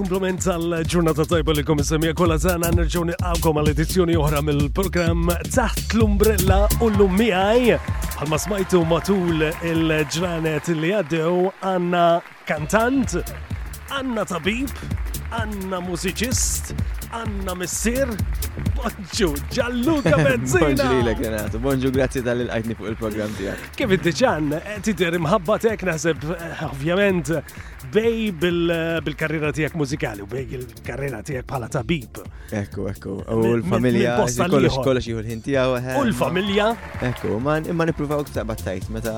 [0.00, 5.96] Kumplament tal-ġurnata tajba li kom semija kolla zana nerġaw għalkom għal-edizzjoni uħra mill program Taħt
[5.98, 7.74] l-Umbrella u l-Ummijaj.
[8.22, 12.04] Għalma smajtu matul il-ġranet li għaddew għanna
[12.48, 13.18] kantant,
[13.92, 14.72] għanna tabib,
[15.36, 16.72] għanna muzicist,
[17.12, 18.08] għanna missir,
[18.80, 20.64] Bonġu, ġalluka benzina.
[20.64, 21.58] Bonġu li l-ek, Renato.
[21.60, 23.66] Bonġu, grazie tal-għajtni fuq il-program tijak.
[23.76, 27.32] Kif id-deċan, eh, tider imħabba tek nasib, eh, ovvjament,
[27.92, 32.22] bej eh, bil-karriera tijak muzikali u bej il-karriera tijak pala tabib.
[32.56, 33.18] Ekku, ekku.
[33.36, 35.66] U l-familja, kollox kollox jħu l-ħintija.
[36.00, 36.72] U l-familja.
[37.12, 39.14] Ekku, ma imma nipruvaw ktar battajt, meta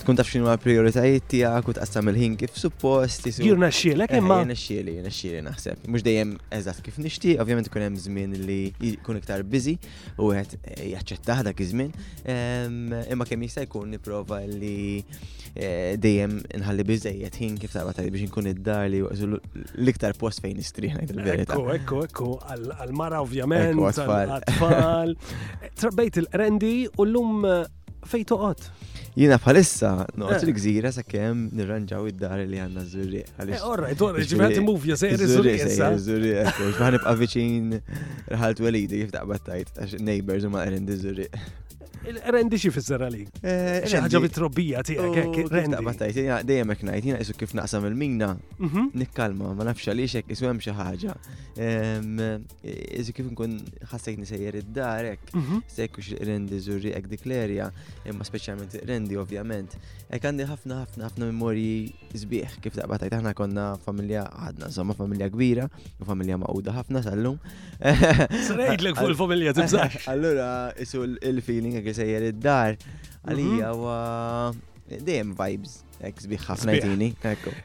[0.00, 3.26] tkun taf xinu prioritajiet tijak u taqsam il-ħin kif suppost.
[3.44, 4.38] Jirna xielek imma.
[4.48, 5.84] Eh, Jirna xieli, naħseb.
[5.92, 8.72] Mux dejjem eżat kif nishti, ovvijament kun hemm żmien li
[9.04, 9.76] kun iktar busy
[10.16, 11.92] u għed eh, jaċċettaħ dak iż-żmien.
[13.12, 15.04] Imma kemm jista' jkun nipprova li
[15.54, 20.62] eh, dejjem nħalli biżejjed ħin kif ta' tajt biex nkun id-dar li l-iktar post fejn
[20.64, 21.58] istrih ngħid il-verità.
[21.58, 22.30] Ekku, ekku, ekku,
[22.80, 25.12] għal-mara ovvjament, għal-tfal.
[25.82, 27.44] Trabbejt il-rendi u l-lum
[28.08, 28.89] fejn toqgħod.
[29.16, 30.34] Jina palissa, no, eh.
[30.36, 33.22] għat il-gżira sa' kem nirranġaw id-dar li għanna zurri.
[33.66, 35.54] Orra, torri, ġibħat il move, se' sejri zurri.
[36.04, 37.72] Zurri, ġibħan eh, nibqa' viċin
[38.36, 41.26] rħalt welidi kif taqbattajt, għax neighbors u ma' erendi zurri.
[42.00, 43.28] Rendi xi fisser għalik?
[43.44, 45.82] Eh, xi ħaġa bit-trobbija tiegħek, rendi.
[45.84, 48.86] Battajt, jiena dejjem hekk ngħid, jiena kif naqsam il-mina, mhm.
[49.02, 51.16] nikkalma, ma nafx għaliex hekk isu hemm xi ħaġa.
[53.02, 53.58] Isu kif nkun
[53.92, 55.60] ħassejt nisejjer id-dar hekk, mhm.
[55.76, 57.68] sejkux rendi żurri hekk diklerja,
[58.08, 59.76] imma speċjalment rendi ovvjament.
[60.08, 65.28] Hekk għandi ħafna ħafna ħafna memorji sbieħ kif taqbatajt aħna konna familja għadna, insomma familja
[65.36, 65.68] kbira,
[66.00, 67.36] u familja maquda ħafna sal-lum.
[68.40, 70.06] Srejdlek fuq il-familja tibżax.
[70.14, 70.48] Allura
[70.80, 73.20] isu il-feeling isejjer id-dar mhm.
[73.28, 73.98] għalija wa
[74.98, 75.84] dejjem vibes.
[76.00, 77.06] Ek sbiħ ħafna jtini.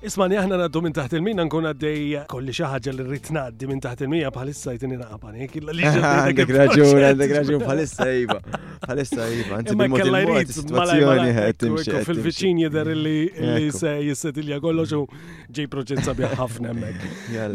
[0.04, 4.02] Ismani aħna naddu minn taħt il-mina nkun għaddej kolli xaħġa li rrit naddi minn taħt
[4.04, 5.46] il-mina bħalissa jtini naqbani.
[5.96, 8.38] Għandek raġun, għandek raġun bħalissa jiba.
[8.84, 9.60] Bħalissa jiba.
[9.80, 15.06] Ma kella jrid situazzjoni Fil-vicin jider li se jissetilja kollox u
[15.56, 17.06] ġej proġett sabiħ ħafna mek.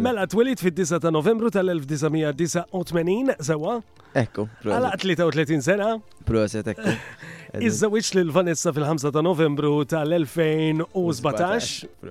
[0.00, 3.76] Mela, twelid fid-9 ta' novembru tal-1989 sewa.
[4.16, 4.48] Ekku.
[4.64, 5.90] Għala 33 sena.
[6.26, 6.96] Proset, ekku.
[7.58, 12.04] Iż-żewġ lil Vanessa fil-5 ta' Novembru tal-2017.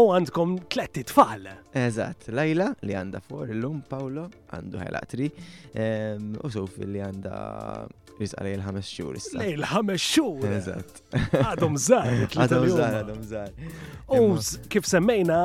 [0.00, 1.44] U għandkom tletti tfal.
[1.74, 4.24] Eżatt, Lajla li għanda for, l-lum Paolo
[4.54, 5.28] għandu ħelatri,
[6.42, 7.36] u Sofi li għanda
[8.20, 9.14] Riz għalaj il-ħames xur.
[9.40, 10.42] Lej il-ħames xur.
[10.58, 10.98] Eżatt.
[11.40, 12.08] Għadhom zar.
[12.26, 13.54] Għadhom zar, għadhom zar.
[14.12, 15.38] U kif semmejna,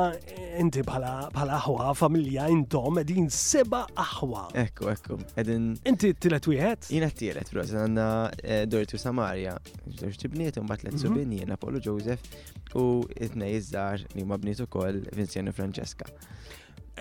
[0.60, 1.14] inti bħala
[1.56, 4.44] aħwa, familja, intom, edin seba aħwa.
[4.66, 5.18] Ekku, ekku.
[5.40, 5.70] Edin.
[5.88, 6.90] Inti t-tilet wieħed?
[6.98, 7.72] Jina t-tilet, bros.
[7.72, 8.08] Għanna
[8.44, 9.56] eh, Dortu Samaria.
[9.96, 11.54] Dortu bniet, un batlet subini, mhm.
[11.54, 12.28] Napolo Joseph
[12.76, 16.12] u it-nej iż-żar li ma bniet ukoll Vincenzo Francesca.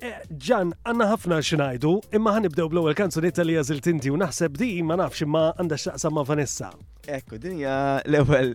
[0.00, 4.68] Ġan, eh, għanna ħafna xinajdu, imma ħanibdew bl-ewwel kanzunetta li jażilt inti u naħseb di
[4.86, 6.68] ma nafx imma għandha x'taqsam ma' Vanessa.
[7.08, 7.72] Ekku, dinja
[8.06, 8.52] l-ewwel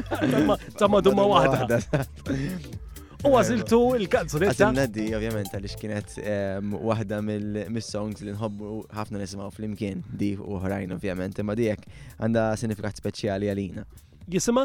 [0.78, 2.06] Ta' maduma waħda.
[3.28, 4.54] U għaziltu il-kanzunetta.
[4.70, 6.14] Għazilna di, ovvijament, għalix kienet
[6.80, 11.84] wahda mill-songs li nħobbu ħafna nisimaw fl-imkien, di uħrajn, ovvjament, imma għek
[12.24, 13.84] għanda sinifikat speċjali għalina.
[14.30, 14.64] Jisima?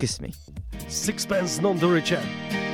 [0.00, 0.32] Kismi.
[0.88, 2.66] Sixpence non the return.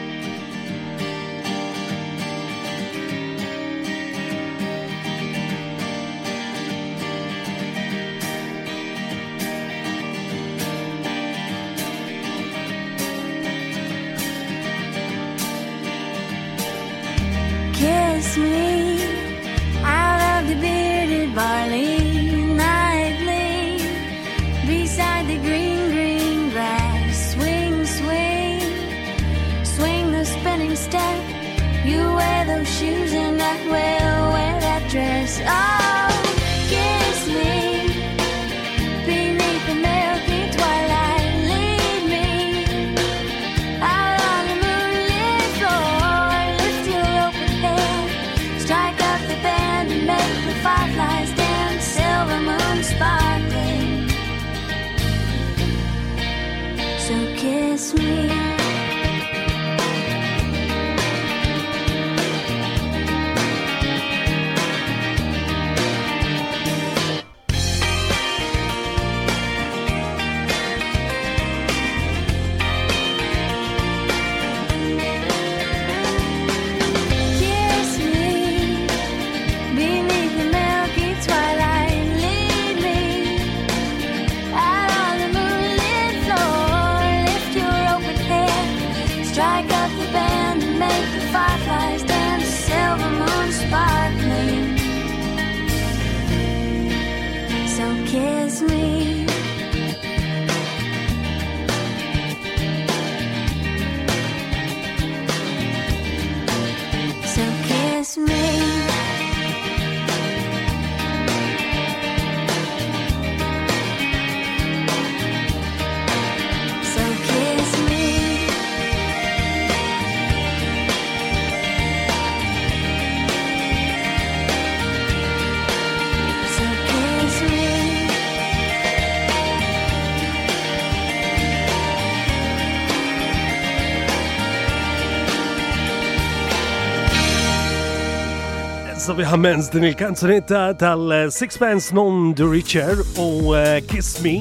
[139.14, 144.40] sabiħa menz din il-kanzunetta tal-Sixpence Non The Richer u eh, Kiss Me.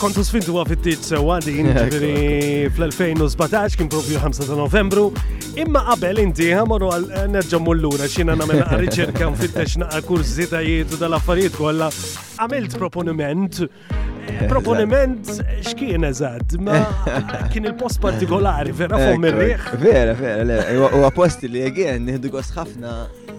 [0.00, 5.10] Kontu sfintu għafittit eh, għadin din fl-2017 kien propju 5 ta' novembru.
[5.60, 11.02] Imma qabel inti ħamru għal eh, nerġamu l-lura xina namel riċerka nfittex naqqa kurzitajiet jietu
[11.04, 11.90] dal-affarijiet kolla.
[12.38, 13.60] Għamilt proponiment
[14.48, 15.28] Proponiment
[15.66, 16.78] xkien eżad, ma
[17.52, 19.66] kien il-post partikolari, vera fuq mirriħ.
[19.82, 20.62] Vera, vera,
[20.96, 22.94] u għaposti li għegħen, nħeddu għosħafna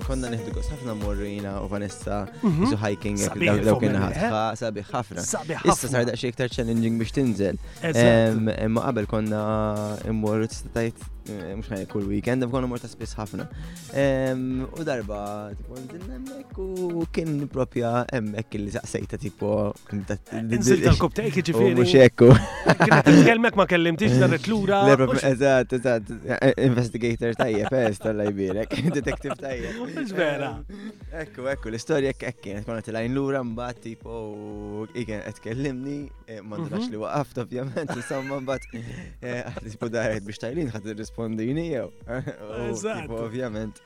[0.05, 2.65] konna neħdu għos ħafna morrina u Vanessa mhm.
[2.67, 4.43] jizu hiking jek daw kien ħafna.
[4.59, 5.23] Sabi ħafna.
[5.63, 7.59] Issa sar daqxie iktar challenging biex tinżel.
[8.69, 9.43] Ma qabel konna
[10.13, 13.45] immorru t tajt Eh, mux ħajja kull weekend, b'konu morta spiss ħafna.
[14.77, 15.19] U darba,
[15.57, 15.77] tipo,
[16.13, 19.50] emmek u kien propja emmek li saqsejta tipo.
[19.89, 21.72] Nsilta l-koptejk ġifiri.
[21.80, 22.30] Mux ekku.
[23.25, 24.83] Kelmek ma kellimtix darret l-ura.
[25.25, 28.69] Eżat, eżat, eh, eh, investigator tajjeb, ez tal-lajbirek,
[29.00, 29.81] detective tajjeb.
[30.12, 30.51] Ġvera.
[31.24, 34.19] Ekku, ekku, l-istoria kekkin, konna t-lajn l-ura mbat tipo,
[34.94, 35.98] igen, etkellimni,
[36.45, 36.94] ma ndrax mhm.
[36.94, 38.69] li waqaft ovvjament, insomma mbat,
[39.66, 41.91] tipo daħed biex tajlin, ħad tirrispondini jew.
[43.09, 43.81] Ovvjament.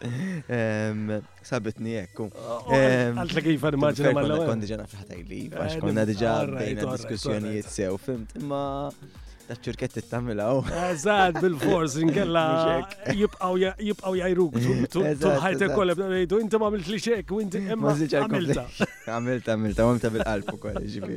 [0.50, 1.12] Ehm,
[1.44, 2.28] sabitni ekku.
[2.72, 4.46] Għalta kif immaġina mal-ewwel.
[4.50, 8.62] Kondi ġena fħatajli, għax konna diġà bejna diskussjonijiet sew, fimt, imma
[9.50, 10.60] ta' ċirket t-tamila u.
[10.92, 12.44] Eżad, bil-fors, inkella
[13.16, 14.54] jibqaw jajruk,
[14.94, 18.68] tuħajte kolla b'narejdu, inti ma' mil-tli xek, u inti emma għamilta.
[19.10, 21.16] Għamilta, għamilta, għamilta bil-qalb u kolla ġibi.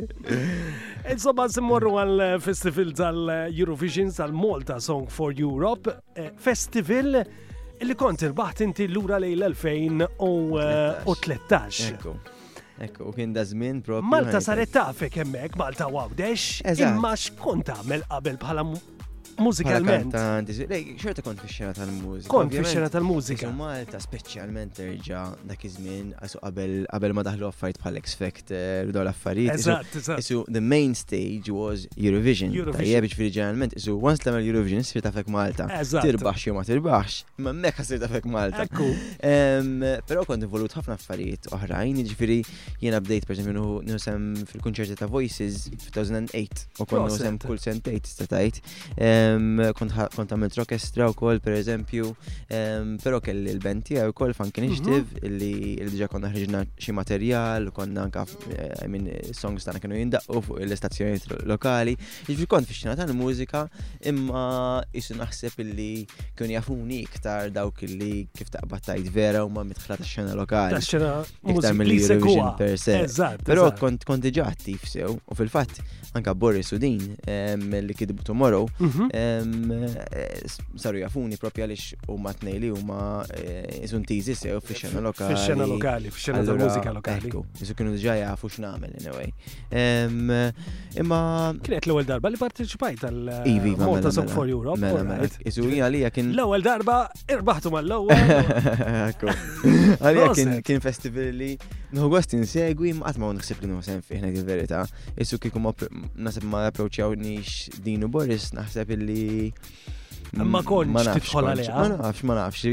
[1.13, 7.09] Insomma, s-morru għal-festival tal-Eurovision tal-Malta Song for Europe, eh, festival
[7.83, 10.07] li kont irbaħt inti l-ura lejl 2013.
[12.83, 14.09] Ekku, u kien da żmien propju.
[14.11, 16.49] Malta saret tafek hemmhekk Malta għawdex,
[16.83, 18.67] imma xkun tagħmel qabel bħala
[19.39, 20.15] Mużikalment.
[21.01, 22.29] Xorta kont fix-xena tal-mużika.
[22.29, 23.51] Kont fix-xena tal-mużika.
[23.57, 26.11] Malta speċjalment terġa' dak iż-żmien
[26.91, 29.61] qabel ma daħlu affarijiet bħal X Factor u l-affarijiet.
[29.61, 30.23] Eżatt, eżatt.
[30.23, 32.53] Isu the main stage was Eurovision.
[32.73, 35.69] Tajjeb ġifieri ġeneralment isu once tagħmel Eurovision issir tafek Malta.
[35.95, 38.69] Tirbaħx jew ma tirbaħx, imma mekk ħassir tafek Malta.
[38.69, 42.41] Però kont involut ħafna affarijiet oħrajn, jiġifieri
[42.85, 48.61] jiena bdejt pereżempju nusem fil-kunċerti ta' Voices 2008 u kont nusem kull sentejt istatajt
[49.77, 52.09] kont għamilt orkestra u koll per eżempju,
[53.03, 55.37] pero kelli l-benti għu koll funk initiative mhm.
[55.39, 55.53] li
[55.87, 58.25] l-ġa konna ħriġna xie materjal, konna anka
[58.55, 61.95] eh, minn songs tana kienu jindaqqu fuq l-istazzjoniet lokali.
[62.29, 63.65] Ġifri kont fixċina tal-mużika
[64.13, 64.45] imma
[64.93, 65.91] jisun naħseb li
[66.39, 70.77] kien jafuni iktar dawk li kif taqbattajt vera u ma mitħla ta' xena lokali.
[70.77, 71.13] Ta' xena
[71.53, 73.01] iktar mill-Eurovision per se.
[73.47, 75.81] Pero kont diġa attif sew u fil-fatt
[76.17, 77.01] anka Boris u din
[77.83, 79.12] li kidbu Tomorrow mhm.
[79.13, 79.45] Eh,
[80.81, 83.01] saru jafuni propi għalix u matnej li u ma
[83.75, 85.35] jizun eh, tizi sew fi xena lokali.
[85.37, 87.29] Fi xena lokali, fi xena ta' mużika lokali.
[87.29, 89.29] Ekku, jizu kienu dġaj għafu x'namel anyway.
[91.03, 91.21] Imma.
[91.61, 93.21] Kienet l ewel darba li partiċipajt tal.
[93.53, 93.85] Ivi, ma.
[93.85, 94.81] Mela, eh, Mota mela, Song for Europe.
[94.81, 95.29] Mela, mela.
[95.45, 96.33] Jizu jina li kien.
[96.33, 97.03] l ewel darba
[97.37, 98.33] irbaħtu mal-ewwel.
[99.11, 99.29] Ekku.
[100.09, 101.53] Għalija kien festival li
[101.93, 104.81] Nħu nsegwi, maqt ma unħsib li nħsib senfi, nħusem fiħna għil verita.
[105.21, 105.69] Issu kikum
[106.17, 109.51] nasib ma approċjaw nix dinu Boris, naħseb illi
[110.33, 111.77] Ma konċ tidħol għalija.
[111.77, 112.65] Ma nafx, ma nafx.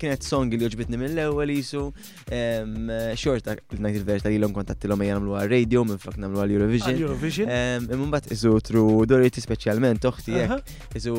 [0.00, 1.80] Kienet song li uġbitni mill ewel jisu.
[2.24, 6.96] Xorta, najt il-verta li l-om jgħan għajam radio minn flok namlu għal Eurovision.
[7.02, 8.06] Eurovision.
[8.08, 10.72] bat iżu tru Doriti specialment, toħti jek.
[10.96, 11.18] Iżu.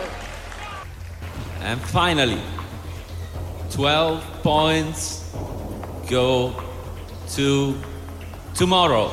[1.68, 2.38] And finally,
[3.70, 5.30] 12 points
[6.08, 6.52] go
[7.36, 7.74] to
[8.54, 9.10] tomorrow.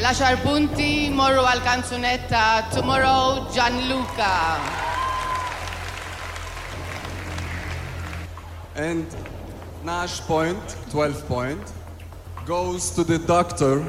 [0.00, 4.78] Lasciar punti, Moro al canzonetta, tomorrow Gianluca.
[8.76, 9.06] And
[9.84, 10.58] Nash point,
[10.90, 11.60] 12 point,
[12.46, 13.80] goes to the doctor.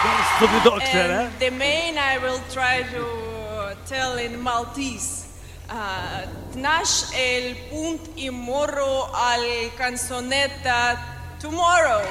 [0.00, 1.30] Goes to the doctor, and eh?
[1.38, 5.19] The main I will try to tell in Maltese.
[5.72, 6.22] Ah,
[6.52, 10.98] tnax el punt imorro al canzonetta
[11.40, 12.02] Tomorrow.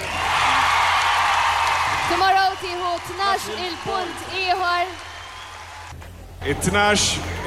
[2.10, 4.86] Tomorrow tiħu tnax il-punt iħor.
[6.70, 7.00] Tnax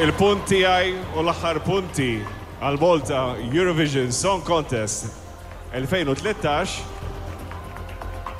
[0.02, 2.12] 12 il-punt tijaj u l-axar punti
[2.60, 5.06] għal-volta Eurovision Song Contest
[5.72, 6.82] 2013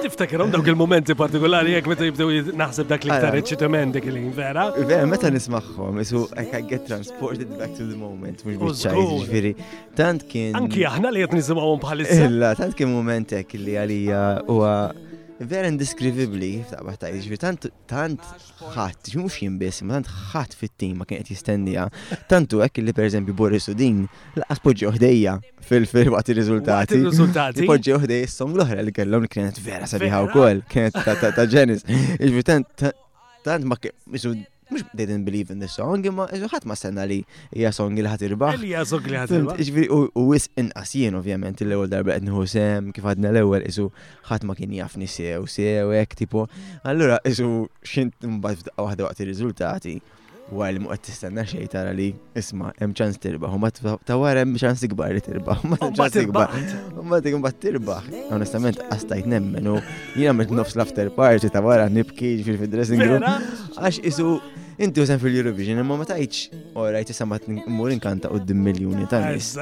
[0.06, 4.68] Tiftakerhom dawk il-momenti partikolari jek meta jibdew naħseb dak l-iktar eċitament dik il-ħin vera.
[4.76, 9.54] Vera meta nismagħhom isu I can get transported back to the moment mhux biċċaj ġifieri.
[9.98, 10.54] Tant kien.
[10.62, 12.20] Anki aħna li qed nisimgħuhom bħalissa.
[12.30, 14.76] Illa, tant kien moment hekk li għalija huwa
[15.44, 18.22] vera indeskrivibli, f'taqbaħ ta' iġvi, jiġifieri, tant tant
[18.72, 21.88] ħadd, jiġifieri mhux jinbis, ma tant ħadd fit-tim ma kienet jistennija.
[22.32, 24.06] Tantu għek li per pereżempju Boris Udin
[24.40, 27.02] laqas poġġi uħdeja fil-fil waqt il-rizultati.
[27.02, 27.68] riżultati Riżultati.
[27.68, 31.84] Poġġi oħdejja s-song l ohra li kellom li kienet vera sabiħa kol, kienet ta' ġenis.
[31.86, 32.90] Iġvi jiġifieri tant
[33.46, 34.84] tant ma kienet, mux eh.
[34.94, 37.20] they didn't believe in the song, imma ħat ma sena li
[37.54, 38.58] hija song li ħat irbaħ.
[38.60, 40.12] Li hija song li ħat irbaħ.
[40.18, 43.90] U wis in jien ovvjament l-ewwel darba qed nieħu sem kif għadna l-ewwel isu
[44.30, 46.48] ħadd ma kien jafni sew sew hekk tipo.
[46.84, 47.50] Allura isu
[47.86, 49.98] xint mbagħad f'daqqa waħda waqt ir-riżultati.
[50.46, 54.84] Għal muqqa t-istanna xej tara li isma' hemm ċans tirba, u ma tawar hemm ċans
[54.86, 56.54] ikbar li tirba, u ma ċans ikbar.
[57.02, 58.12] U ma tikbar tirbaħ.
[58.36, 59.78] Onestament għastajt nemmen u
[60.14, 63.26] jina mit nofs l-after party ta' wara nibki fil-dressing room.
[63.80, 64.38] Għax isu
[64.78, 66.50] inti u fil-Eurovision, imma ma tajċ.
[66.76, 69.56] u rajt ma t-mur inkanta u d-dim miljoni ta' nis.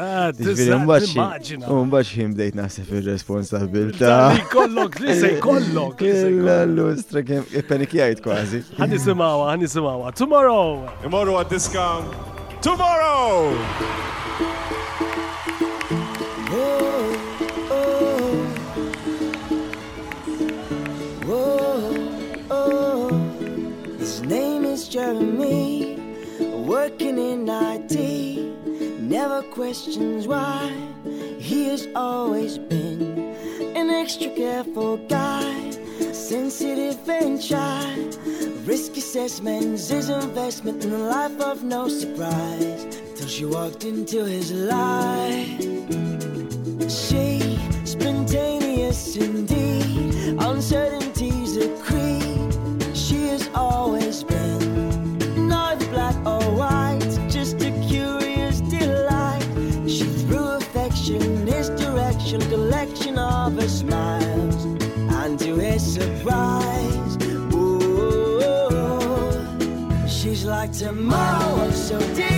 [1.70, 4.16] Umbaċ jim bdejt naħseb il-responsabilta.
[4.54, 6.02] Kollok, li se kollok.
[6.02, 8.64] L-lustra kem, panikijajt kważi.
[8.80, 10.12] Għan simawa, għan simawa.
[10.18, 10.84] Tomorrow!
[11.06, 11.70] Tomorrow għad this
[12.64, 13.56] Tomorrow!
[24.94, 25.98] Jeremy,
[26.70, 28.00] working in IT,
[29.02, 30.72] never questions why.
[31.40, 33.02] He has always been
[33.76, 35.72] an extra careful guy,
[36.12, 37.92] sensitive and shy.
[38.66, 42.86] Risk assessments is investment in a life of no surprise.
[43.16, 45.62] Till she walked into his life.
[46.88, 47.30] She,
[47.84, 51.33] spontaneous indeed, uncertainty
[66.04, 67.16] Surprise!
[67.18, 67.18] prize.
[67.56, 69.08] Ooh,
[70.06, 72.33] she's like tomorrow, so dear.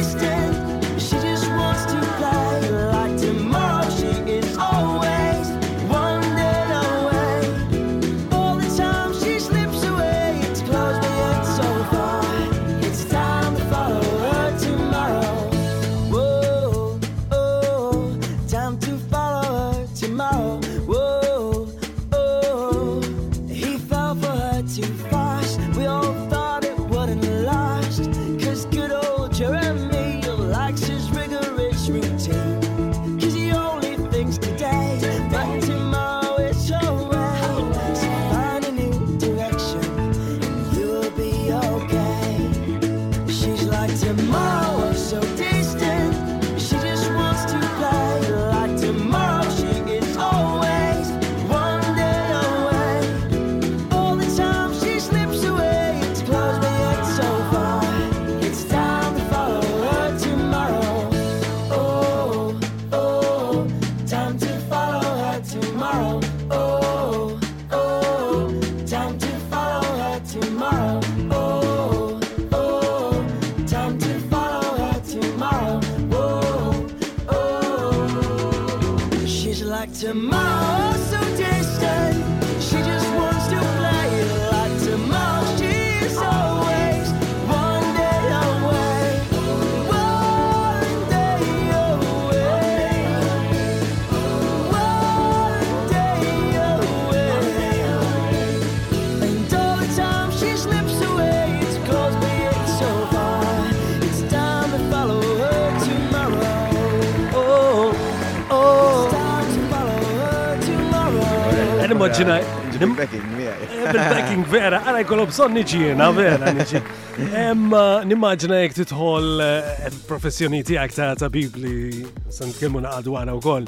[115.35, 116.79] Son niġi vera niġi.
[117.39, 123.41] Emma, nimmaġna jek titħol eh, professjoni tijak ta' tabib li san tkellmu għadu għana u
[123.43, 123.67] koll.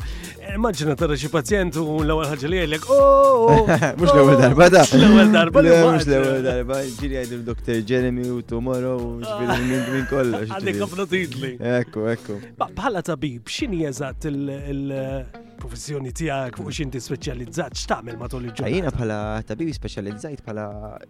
[0.53, 3.65] Immaġna tara xie pazjent u l għal ħagġa li għajlek, ooo!
[3.99, 4.85] Mux l għal darba da!
[4.87, 5.79] l għal darba da!
[5.89, 7.81] Mux l għal darba, ġiri għajdim Dr.
[7.89, 9.33] Jeremy u Tomorrow u ah.
[9.35, 10.47] ġbiri minn minn kollox.
[10.59, 11.51] Għadni għafna titli.
[11.83, 12.39] Ekku, ekku.
[12.63, 18.69] Bħala tabib, xini jazat il- professjoni tijak, fuq x'inti specializzat, xtaqmel matul il-ġurnata.
[18.69, 20.67] Ah, Jiena pala tabibi speċjalizzajt pala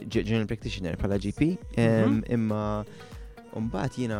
[0.07, 2.21] general practitioner pala GP mhm.
[2.33, 2.63] imma
[3.57, 4.19] mbagħad jina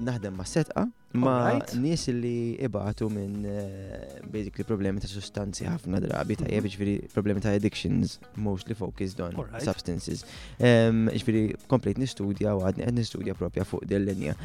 [0.00, 0.86] naħdem ma' setqa
[1.20, 6.54] ma' nies li ibatu minn eh, basically problemi ta' sustanzi ħafna drabi ta' mhm.
[6.54, 10.24] jieb ġviri problemi ta' addictions mostly focused on substances.
[10.58, 14.36] Ġviri komplet nistudja u għadni għadni nistudja propja fuq dell linja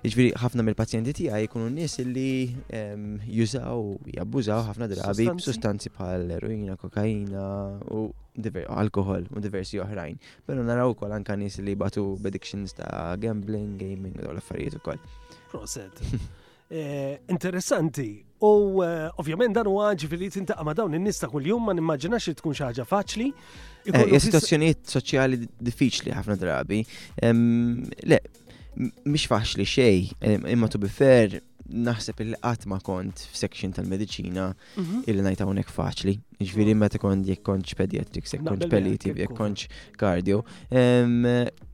[0.00, 2.32] Iġviri, ħafna mill-pazjenti tiegħi jkunu nies li
[3.36, 3.82] jużaw,
[4.16, 7.44] jabbużaw ħafna drabi sustanzi bħal eroina, kokaina
[7.96, 8.06] u
[8.80, 10.16] alkohol u diversi oħrajn.
[10.48, 15.04] Pero naraw ukoll anka nies li batu addictions ta' gambling, gaming u l-affarijiet ukoll.
[15.52, 16.02] Proset.
[16.72, 18.20] Eh, interessanti.
[18.46, 22.34] U eh, ovvjament dan huwa ġifieri tintaqa' ma' dawn in nista kuljum ma nimmaġinax li
[22.38, 23.26] tkun xi ħaġa faċli.
[23.90, 26.78] Eh, Hija situazzjonijiet soċjali diffiċli ħafna drabi.
[28.06, 28.20] Le,
[29.04, 29.96] mish faċli xej,
[30.46, 35.04] imma to be fair, naħseb il qatt ma kont f'section tal-medicina mhm.
[35.10, 36.16] illi najta unek faċli.
[36.42, 36.80] Ġviri mhm.
[36.82, 39.68] meta kont jekk kontx pediatrix, jekk kontx palliative, jekk kontx
[40.00, 40.40] cardio.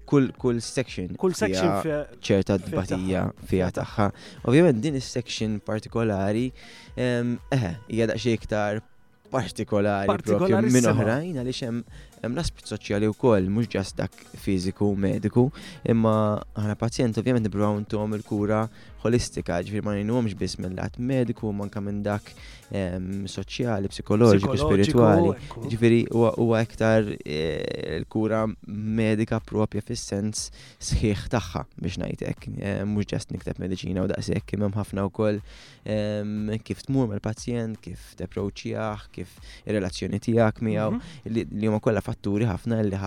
[0.07, 4.11] Kull kull section kull section ċerta dbatija fija tagħha.
[4.47, 6.51] Ovvjament din is-section partikolari
[6.97, 8.85] eħe, jgħada xie iktar
[9.33, 11.81] partikolari propju minn oħrajn għaliex hemm
[12.25, 15.49] hemm l-aspett soċjali wkoll mhux ġast dak fiżiku u mediku,
[15.89, 16.15] imma
[16.57, 18.65] ħana pazjent ovvjament nibruw intuhom il-kura
[19.07, 22.27] holistika, ġifieri ma ngħinuhomx biss mill-lat mediku manka minn dak
[22.75, 25.35] ehm, soċjali, psikoloġiku, spiritwali.
[25.71, 30.49] Ġifieri huwa iktar eh, l kura medika propja fis-sens
[30.89, 32.49] sħiħ tagħha biex ngħidlek.
[32.57, 35.39] Eh, mhux ġast nikteb mediċina u daqshekk hemm ħafna wkoll
[35.85, 39.37] ehm, kif tmur mal-pazjent, kif teproċjah, kif
[39.69, 41.37] ir-relazzjoni tiegħek miegħu mhm.
[41.61, 42.99] li huma kollha fatturi ħafna li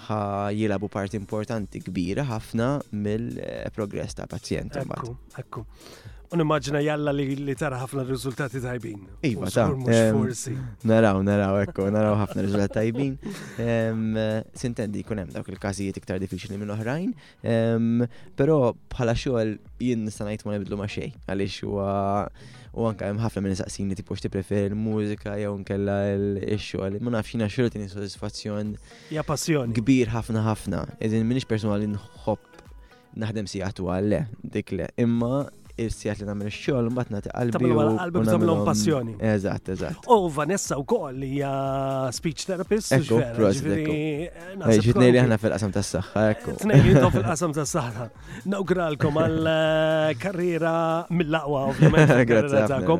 [0.00, 0.22] ħa
[0.56, 2.72] jilabu parti importanti kbira ħafna
[3.04, 4.80] mill-progress eh, ta' pazjent.
[4.88, 5.64] Ekku, ekku.
[6.32, 9.00] Un-immagina jalla li li tara ħafna rizultati tajbin.
[9.26, 9.64] Iva, ta'
[10.14, 10.52] forsi.
[10.86, 13.16] Naraw, naraw, ekko, naraw ħafna rizultati tajbin.
[14.60, 17.10] Sintendi, kun hemm dawk il-każijiet iktar diffiċli minn oħrajn,
[18.38, 18.60] però
[18.94, 21.90] bħala xogħol jien nista' ngħid ma nibidlu ma' xejn għaliex huwa
[22.78, 27.00] u anka hemm ħafna minn saqsini tipo xti preferi l-mużika jew nkella l-xogħol.
[27.02, 28.76] Ma nafx jiena xogħol tieni sodisfazzjon.
[29.18, 29.74] Ja passjoni.
[29.82, 30.86] Kbir ħafna ħafna.
[31.02, 34.84] Eżin m'iniex personali nħobb naħdem si għatwa, le, dik le.
[35.02, 35.48] Imma
[35.84, 37.70] irsijat li namel xol, mbatna nati qalbi.
[37.70, 39.14] Qalbi bżamlom passjoni.
[39.32, 40.08] Eżat, eżat.
[40.08, 41.30] U oh, Vanessa u koll li
[42.16, 42.92] speech therapist.
[42.96, 43.68] Ekku, prosit.
[44.86, 46.56] Ġitnej li ħna fil-qasam tas saħħa ekku.
[46.64, 48.08] Tnej fil-qasam tas saħħa
[48.54, 52.18] Nawgralkom għal-karriera eh, mill-laqwa, ovvijament.
[52.30, 52.98] Grazie.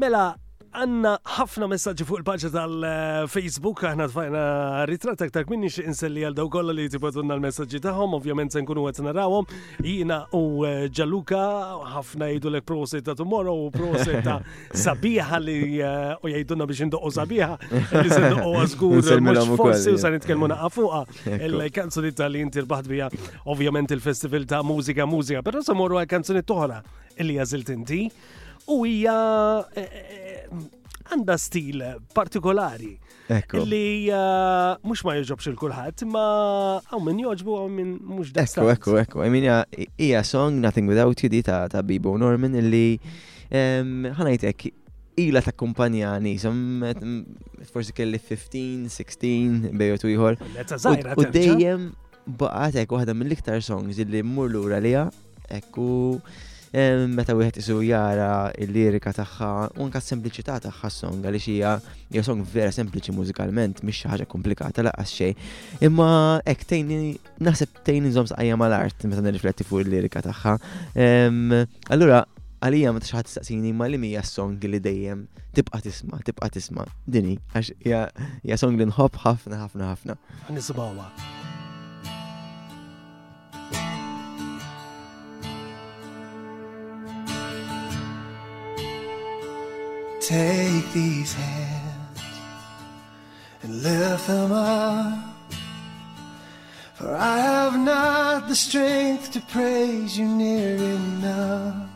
[0.00, 0.28] Mela,
[0.70, 4.42] għanna ħafna messaġġi fuq il-paġġa tal-Facebook, aħna tfajna
[4.86, 9.00] ritratt aktar minni inselli għal daw kolla li tibgħatulna l-messaġġi tagħhom, ovvjament se nkunu qed
[9.08, 9.48] narawhom.
[9.82, 10.42] jina u
[10.94, 14.38] Ġalluka eh, ħafna jgħidulek prosit ta' tomorrow u prosit ta'
[14.84, 17.54] sabiħa li eh, u jajdunna biex u sabiħa
[18.04, 22.88] li se ndoqqu żgur eh, forsi u se nitkellmu għafuqa fuqha il-kanzunetta li inti rbaħt
[22.90, 23.10] bija
[23.44, 26.78] ovvjament il-festival ta' mużika mużika, pero samorru morru għal kanzunet oħra
[27.24, 28.04] li jazilt inti
[28.70, 29.16] u hija
[31.10, 31.82] għanda stil
[32.14, 32.92] partikolari.
[33.32, 33.62] Ekku.
[33.68, 36.24] Li eh, mux ma joġobx il-kulħat, ma
[36.90, 38.64] għaw minn joġbu għaw minn mux dasta.
[38.66, 39.28] Ekku, ekku, ekku.
[39.30, 39.64] mean,
[40.06, 42.98] ija song Nothing Without You di ta' ta' Bibo Norman illi
[43.50, 44.68] ħanajtek
[45.20, 46.84] ila ta' kumpanjani, som
[47.72, 50.38] forsi kelli 15, 16, bejo tu jħor.
[51.18, 51.90] U dejjem
[52.40, 55.08] baqatek waħda mill-iktar songs illi mmur l-ura lija,
[56.72, 61.72] meta wieħed isu jara l-lirika tagħha u anke sempliċità tagħha song għaliex hija
[62.12, 65.34] hija song vera sempliċi mużikalment mhix xi ħaġa komplikata laqas xejn.
[65.82, 66.10] Imma
[66.46, 67.00] hekk tejni
[67.42, 70.56] naħseb tejni nżomm sqajja mal-art meta nirrifletti fuq il-lirika tagħha.
[71.90, 72.22] Allura
[72.62, 77.34] għalija ma ħadd tistaqsini ma li mija song li dejjem tibqa tisma, tibqa tisma, dini,
[77.56, 80.18] għax hija song li nħobb ħafna ħafna ħafna.
[80.54, 81.10] Nisbawa.
[90.30, 92.22] Take these hands
[93.64, 95.34] and lift them up.
[96.94, 101.88] For I have not the strength to praise you near enough.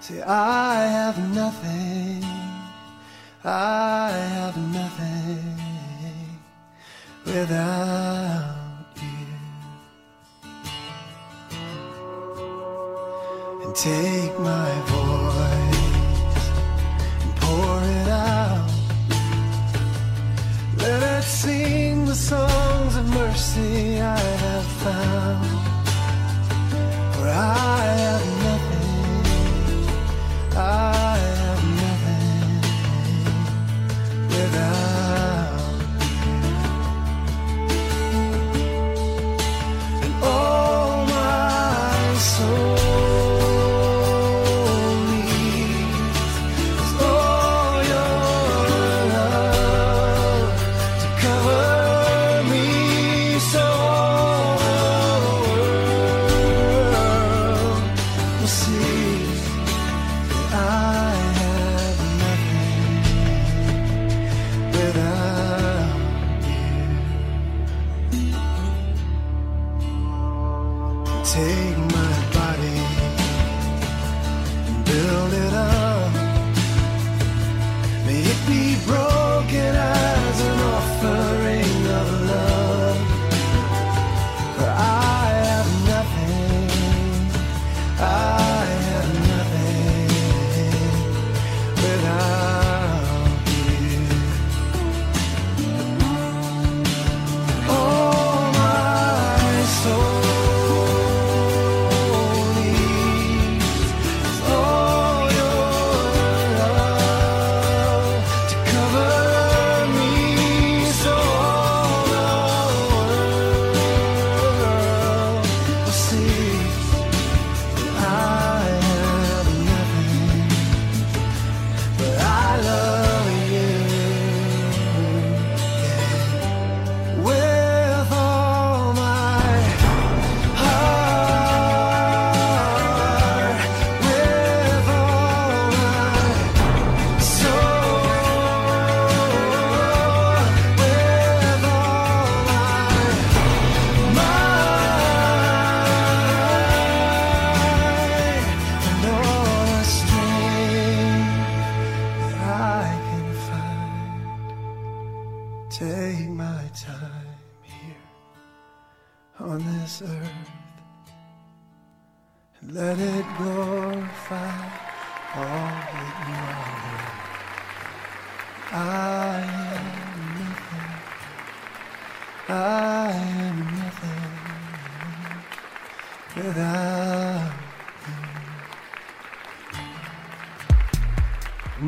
[0.00, 2.22] See, I have nothing,
[3.44, 5.56] I have nothing
[7.24, 8.44] without.
[13.74, 15.33] take my voice.
[22.14, 25.46] the songs of mercy I have found,
[27.18, 28.23] where I have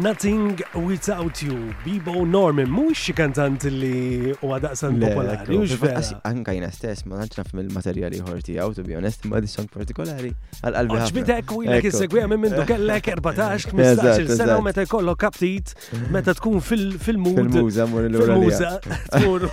[0.08, 5.98] Nothing Without You, Bibo Norman, mux xi kantant li u għadaqsan popolari, mux vera.
[6.28, 9.66] Anka jina stess, ma nħanċna fim materjali ħorti għaw, to be honest, ma di song
[9.72, 11.08] partikolari, għal-qalbi ħafna.
[11.10, 15.72] Ġbitek u jilek jissegwija minn mindu kellek 14-15 sena u meta jkollok kaptit,
[16.14, 17.42] meta tkun fil-mood.
[17.42, 18.76] Fil-muza, mur il-muza.
[19.16, 19.48] Tkun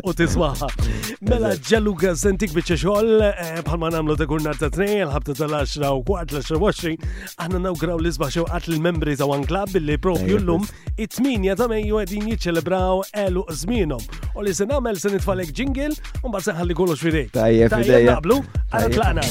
[0.00, 0.70] u tiswaħa.
[1.28, 6.00] Mela ġalluka sentik bieċa xoll, eh, bħalma namlu ta' kun ta' t l-ħabta tal-10 u
[6.08, 10.66] kwart l-10 u għanna nawgraw l-izbaħ għat l-membri ta' One Club li propju l-lum
[11.02, 14.02] it-tminja ta' meju għedin jiċċelebraw elu zminom.
[14.38, 17.32] U li se nagħmel se nitfalek ġingil u mbagħad se ħalli kollox fidejk.
[17.34, 18.06] Tajjeb fidejk.
[18.10, 18.38] Naqblu,
[18.76, 19.26] ara tlaqna.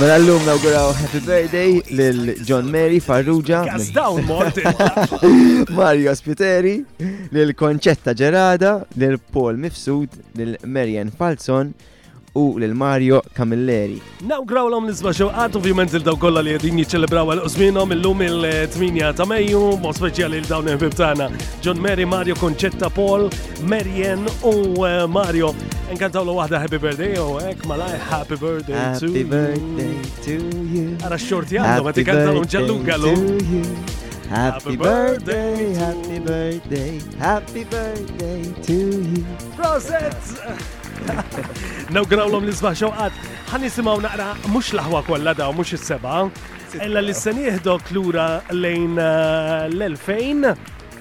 [0.00, 3.62] Mela l-lum nawguraw Happy Birthday l John Mary Farrugia.
[3.68, 3.92] Gas
[4.26, 4.64] morti.
[5.78, 6.80] Mario Spiteri,
[7.30, 11.74] l Konċetta Gerada, l Paul Mifsud, l Marian Falson,
[12.34, 14.00] u l-Mario Camilleri.
[14.26, 19.62] Nawgraw l-om l-izba xewqat, ovvijament il-daw kolla li għedin jiċelebraw għal-qosminom il-lum il-8 ta' Mejju,
[19.82, 21.28] mod speċjali il-dawn il-bibtana.
[21.64, 23.28] John Mary, Mario Concetta Paul,
[23.70, 24.54] Marian u
[24.86, 25.54] eh, Mario.
[25.94, 29.16] Nkantaw l-wahda Happy Birthday u oh, ek malaj Happy Birthday to you.
[29.16, 30.38] Happy Birthday to
[30.74, 30.88] you.
[31.04, 33.84] Għara xorti għandu, ma tikantaw l-ġalluga l-um.
[34.30, 39.22] Happy birthday, happy birthday, happy birthday to you.
[39.52, 40.32] Proset!
[41.94, 43.18] Nawgrawlom li zbaħ xewqat,
[43.52, 46.26] ħanisimaw naqra mux laħwa kolla daw, mux il-seba,
[46.74, 50.56] Ella li s-sani jihdok l-ura lejn eh, l-2000,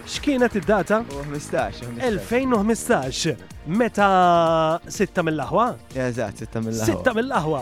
[0.06, 0.99] xkienet id-data?
[1.15, 1.95] 2015.
[1.97, 5.65] 2015 meta sitta mill-aħwa?
[5.93, 6.88] Eżatt, sitta mill-aħwa.
[6.89, 7.62] Sitta mill-aħwa.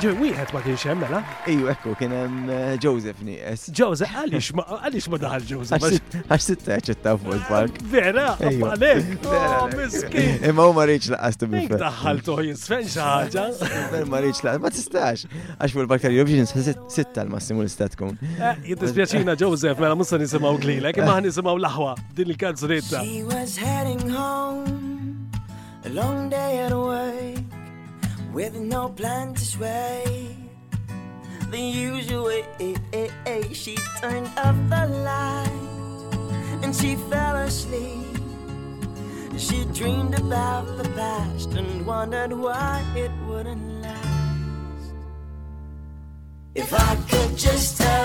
[0.00, 1.20] Ġew wieħed ma kienx hemm mela.
[1.50, 3.66] Iju, ekku, kien hemm eh, Joseph nieqes.
[3.76, 5.88] Joseph, għaliex ma għaliex ma daħal Joseph.
[6.24, 7.80] Għax sitta ċetta fuq il-park.
[7.92, 9.28] Vera, għalek.
[9.28, 10.40] Ah, miskin.
[10.48, 11.76] Imma hu ma laqas tu bil.
[11.84, 13.46] Daħal toħ jinsfen xi ħaġa.
[14.08, 15.26] Ma laqas, ma tistax.
[15.58, 18.16] Għax fuq il-park tal-Eurovision sitta l-massimu li statkun.
[18.34, 23.04] Eh, Jiddispjaċina Joseph, mela musta nisimgħu klilek, imma ħanisimgħu l-aħwa din il-kanzunetta.
[23.04, 24.92] She was heading home.
[25.86, 27.36] A long day at work
[28.32, 30.34] with no plan to sway.
[31.50, 32.44] The usual way
[33.52, 36.16] she turned off the light
[36.62, 38.16] and she fell asleep.
[39.36, 44.90] She dreamed about the past and wondered why it wouldn't last.
[46.54, 48.03] If I could just tell.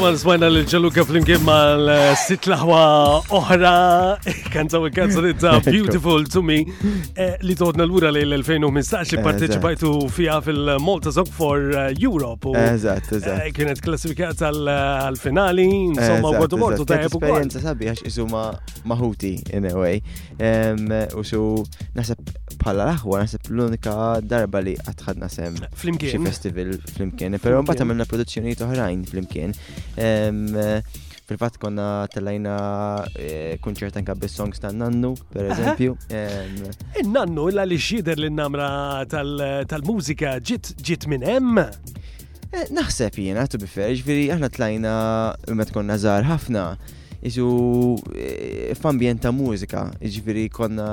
[0.00, 3.72] Insomma, smajna l ġalluka fl-imkien ma l-sit oħra
[4.50, 6.58] kanzaw il-kanzun it's beautiful to me
[7.22, 12.50] eh, li toħodna l wura li l-2015 li parteċipajtu fija fil-Malta Song for eh, Europe.
[12.58, 13.44] Eżat, eżat.
[13.46, 17.28] Eh, kienet klassifikata għal-finali, insomma, u għadu mortu ta' epoka.
[17.30, 18.26] Esperienza sabi għax isu
[18.90, 20.00] maħuti, in a way.
[21.18, 21.42] U su
[21.96, 25.60] nasab pala laħwa, nasab l-unika darba li għatħadna sem.
[25.78, 26.18] Flimkien.
[26.18, 29.54] Xie festival flimkien, pero mbata minna produzzjoni toħrajn flimkien.
[31.30, 32.54] Fil-fat konna tellajna
[33.20, 35.94] eh, kunċert anka bis-songs ta' Nannu, per eżempju.
[36.10, 38.70] E Nannu, illa li xider l-namra
[39.12, 41.62] tal-mużika ġit minn hemm.
[42.50, 44.94] Eh, naħseb jiena, tu bifer, ġviri, aħna tlajna,
[45.54, 46.72] met konna zar ħafna
[47.22, 50.86] isu eh, f'ambjent ta' mużika, ġifiri konna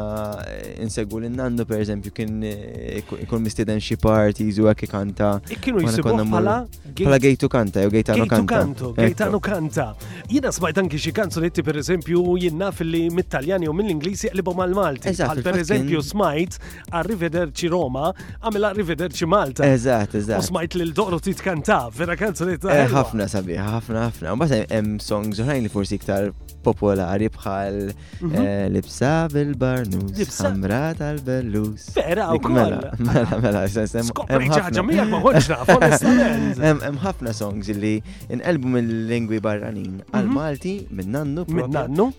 [0.44, 5.32] eh, insegwu l-Nando per eżempju kien eh, ikun mistieden xi parti isu hekk kanta.
[5.48, 6.58] E kienu jisibu bħala
[6.98, 8.44] bħala gejtu kanta jew gejtanu kanta.
[8.44, 9.88] Gejtu kanto, gejtanu kanta.
[10.32, 15.16] Jiena smajt anki xi kanzunetti per eżempju jien naf li mit-Taljani u mill-Ingliżi qlibu mal-Malti.
[15.18, 16.60] Bħal per eżempju smajt
[17.00, 18.12] Arrivederci Roma
[18.42, 19.63] għamel Arrivederci Malta.
[19.68, 20.44] Eżatt, eżatt.
[20.44, 22.74] U smajt lil Dorothy tkanta, vera kanzunetta.
[22.92, 24.36] Ħafna sabiħ, ħafna ħafna.
[24.36, 28.39] U hemm songs li forsi iktar iktar popolari bħal mhm.
[28.41, 31.86] eh, libsa bil-barnus, ħamra tal-bellus.
[31.95, 33.95] Vera, u mela, mela, mela, sens.
[36.77, 37.93] Hemm ħafna songs li
[38.27, 40.99] inqelbu mill-lingwi barranin għal-Malti mhm.
[40.99, 41.47] minn nannu.
[41.53, 42.12] Minn nannu.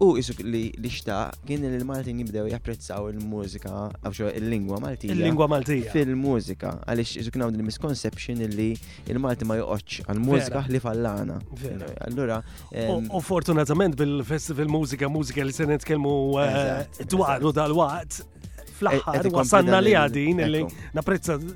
[0.00, 5.12] U jisuk li li xta kien li l-Maltin jibdew japprezzaw il-mużika, għabxo il-lingwa Maltija.
[5.12, 5.90] Il-lingwa Maltija.
[5.92, 8.70] Fil-mużika, għalix jisuk naw din misconception li
[9.12, 11.36] il-Malti ma joqoċ għal-mużika li fallana.
[12.06, 12.40] Allura.
[13.12, 16.14] U fortunatament bil-mużika, mużika li se nitkellmu
[16.46, 18.22] eh, dwaru dal-waqt,
[18.80, 20.60] fl-aħħar e- e wasanna li għadin li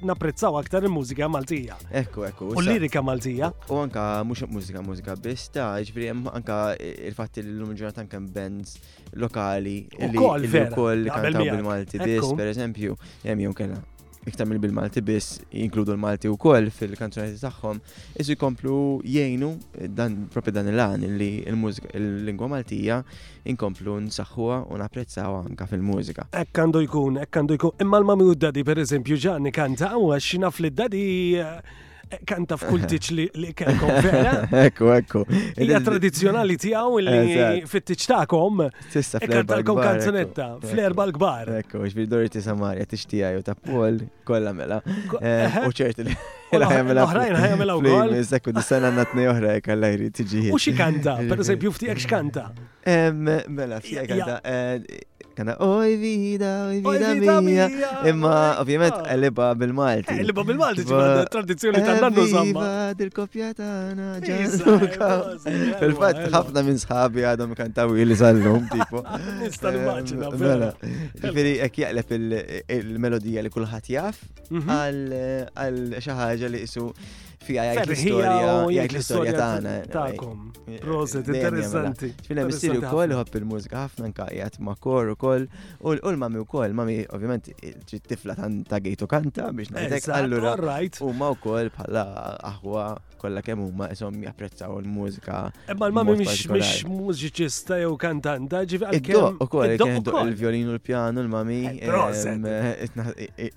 [0.09, 1.79] napprezzaw aktar il-mużika Maltija.
[2.03, 2.51] Ekku, ekku.
[2.55, 3.51] U lirika Maltija.
[3.73, 6.59] U anka mhux mużika mużika biss ta' ġifieri hemm anka
[6.93, 8.77] il-fatti li l-lum ġurnata anke bands
[9.25, 13.83] lokali li wkoll kantaw bil-Malti dis pereżempju hemm jew kellha
[14.27, 17.81] iktar mill bil-Malti biss jinkludu l-Malti u koll fil-kanzjonati tagħhom,
[18.23, 18.77] isu jkomplu
[19.15, 19.51] jgħinu
[19.99, 22.99] dan propri dan il-għan li l-lingwa Maltija
[23.55, 26.29] inkomplu nsaħħuha u napprezzawha anka fil-mużika.
[26.45, 27.77] Ekk għandu jkun, ekk għandu jkun.
[27.85, 31.05] Imma l-mami u d-dadi per eżempju ġanni kanta għax naf li d-dadi
[31.41, 31.59] eh,
[32.27, 33.11] kanta f'kultiċ
[33.43, 34.35] li kelkom vera.
[34.67, 35.23] Ekku, ekku.
[35.65, 38.65] Ija tradizjonali tiegħu li fit-tiċ ta'kom.
[38.93, 43.57] Tista' fl e kom kanzonetta, fl-erba l gbar Ekku, xbir Dorothy Samaria tixtieha jew ta'
[43.59, 44.81] pol, kolla mela.
[44.87, 45.69] Eh, eh, eh.
[45.69, 46.17] U ċerti li
[46.55, 47.07] ħajamela.
[47.09, 48.17] Oħrajn ħajamela wkoll.
[48.29, 50.45] Sekku dis-sena natni tnej oħra jekk alla jrid tiġi.
[50.55, 52.49] U xi kanta, pereżempju ftijek x'kanta?
[52.85, 54.41] Mela, ftijek kanta.
[55.35, 56.77] Kana, oj vida, oj
[57.21, 57.67] vida mija.
[58.09, 60.15] Imma, ovvijament, eliba bil-Malti.
[60.15, 62.67] Eh, eliba bil-Malti, ġibba tradizjoni eh, tal-nannu zamma.
[63.01, 65.11] Dil-kopja tana, ġazuka.
[65.83, 69.03] Fil-fat, ħafna minn sħabi għadhom kantaw il sal-lum, tipo.
[70.39, 70.71] Mela,
[71.19, 72.15] ġifiri, ek jaqlef
[72.79, 74.23] il-melodija li kullħat jaf
[74.55, 76.91] għal xaħġa li isu
[77.47, 79.75] fija jgħid l istoria jgħid l istoria tagħna.
[79.95, 80.43] Ta'kom.
[80.65, 82.11] Eh, Proset, interessanti.
[82.29, 85.47] Fina missiri u wkoll ħobb il-mużika ħafna nkaqjat ma' kor u koll,
[85.85, 87.51] u l-mami u koll, mami ovvjament
[88.09, 88.39] tifla
[88.71, 90.57] ta' gejtu kanta biex ngħidlek allura.
[91.05, 92.07] U ma' u koll, bħalla
[92.55, 95.39] aħwa kollha kemm huma isom japprezzaw il-mużika.
[95.73, 100.03] Imma eh, l-mami mhix mużiċista jew kantanta, ġifi għalkemm.
[100.29, 101.61] il-violin u l-pjano l-mami.
[101.75, 101.97] Eh,
[102.35, 102.47] ehm,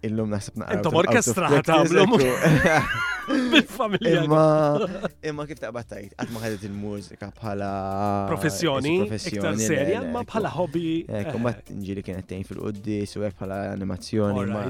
[0.08, 0.80] illum naħseb naqra.
[0.80, 2.17] Intom orkestra ħatamlu.
[3.52, 4.22] Bil-familja.
[4.24, 7.72] Imma imma kif taqbad tajt, qatt ma ħadet il-mużika bħala
[8.30, 10.93] professjoni, iktar serja, ma bħala hobby.
[11.32, 11.76] Kumbat eh.
[11.82, 14.63] nġili kienet tejn fil-qoddis u bħala animazzjoni, ma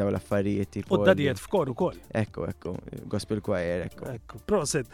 [0.00, 0.82] daw l-affarijiet.
[0.90, 2.02] U d-dadijiet f'kor ukoll.
[2.22, 2.74] Ekku, ekku,
[3.12, 4.86] gospel choir, ekku proset.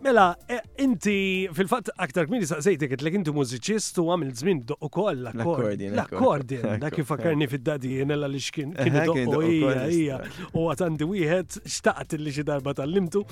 [0.00, 5.22] Mela, e, inti fil-fatt aktar kmini saqsejtek li inti mużiċist u għamil żmien u ukoll
[5.30, 5.94] l-akkordin.
[5.96, 8.74] L-akkordin, kif ifakarni fid-dadi jenella li xkin
[9.06, 10.20] doq hija
[10.54, 13.24] U għatandi wieħed xtaqt li xi darba tal-limtu,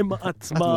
[0.00, 0.72] imma qatt ma.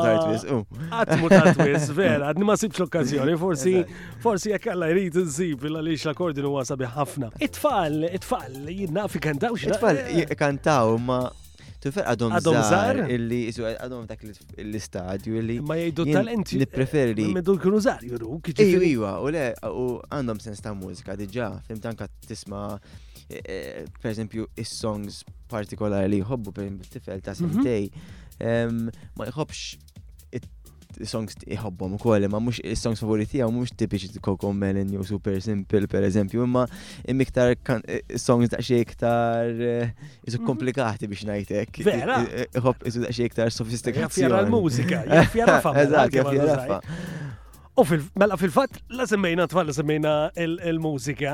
[0.91, 3.75] Qatt mutajt twis, vera, għadni ma sibx l-okkażjoni, forsi
[4.23, 7.31] forsi jekk alla jrid insib għaliex l-akkordin huwa sabi ħafna.
[7.47, 9.71] It-tfal, it-tfal, jinnaf ikantaw xi.
[9.73, 11.21] It-tfal kantaw ma
[11.87, 15.57] Tifel għadhom zar illi għadhom dak l-istadju illi.
[15.63, 16.59] Ma jgħidu talenti.
[16.61, 17.27] li preferi li.
[17.31, 18.37] jgħidu kunu zar, juru.
[18.55, 22.63] Iju, iwa, u le, u għandhom sens ta' mużika, diġa, fim tanka tisma,
[23.29, 27.59] eh, eh, per esempio is-songs partikolari li jħobbu, per esempio tifel ta' mhm.
[27.59, 28.07] sentej,
[28.43, 28.87] ehm,
[29.17, 29.86] ma jħobx
[31.05, 35.37] songs iħobbom u koll, ma mux songs favoriti għaw mux tipiċi Coco Melon jew Super
[35.43, 36.65] Simple per eżempju, imma
[37.11, 40.47] imiktar eh, songs daċi iktar jisu eh, mhm.
[40.47, 41.81] komplikati biex najtek.
[41.87, 42.21] Vera?
[42.53, 44.05] Iħob jisu daċi iktar sofistikati.
[44.05, 47.45] Jaffjara l-mużika, jaffjara fa' Eżat, jaffjara fa'
[47.77, 47.83] U
[48.17, 50.11] mela fil-fat, la semmejna tfal, la semmejna
[50.41, 51.33] il-mużika,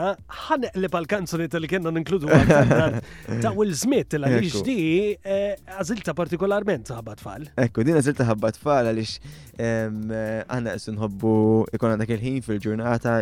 [0.91, 4.75] pal-kanzoni tal li kena ninkludu ta' Will Smith, la għalix di
[5.23, 7.47] eh, għazilta partikolarment ħabba tfal.
[7.63, 9.13] Ekku, din għazilta ħabba tfal għalix
[9.55, 11.33] għanna nħobbu
[11.79, 13.15] ikon għandak il-ħin fil-ġurnata,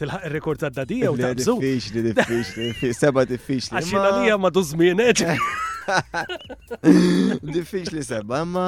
[0.00, 1.56] tilħaq ir-rekord tad-dadija u tabżu.
[1.62, 3.76] Diffiċli, diffiċli, seba' diffiċli.
[3.80, 5.24] Għaxin għalija ma dużmienet.
[7.54, 8.66] Diffiċ li seba, ma.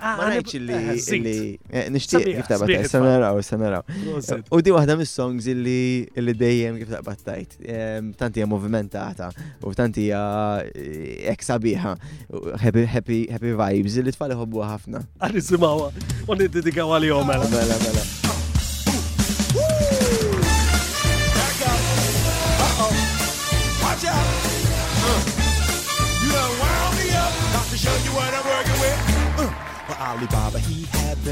[0.00, 1.34] Ah, ma najċ li.
[1.92, 3.82] Nishtiq kif taqbat, sanaraw, sanaraw.
[4.50, 7.58] U di wahda mis songs illi illi dejjem kif taqbat tajt.
[8.20, 9.28] Tanti hija movimentata
[9.62, 10.22] u tanti hija
[10.72, 11.94] eh, ek sabiħa.
[12.64, 13.20] Happy
[13.64, 15.04] vibes li tfali ħobbu ħafna.
[15.20, 15.92] Għan nisimawa,
[16.26, 17.26] għan nididikawa li jom.
[17.30, 17.76] Mela, mela.
[17.84, 18.08] mela.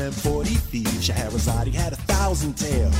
[0.06, 1.08] 40 thieves.
[1.08, 2.94] Shahrazadi had a thousand tales.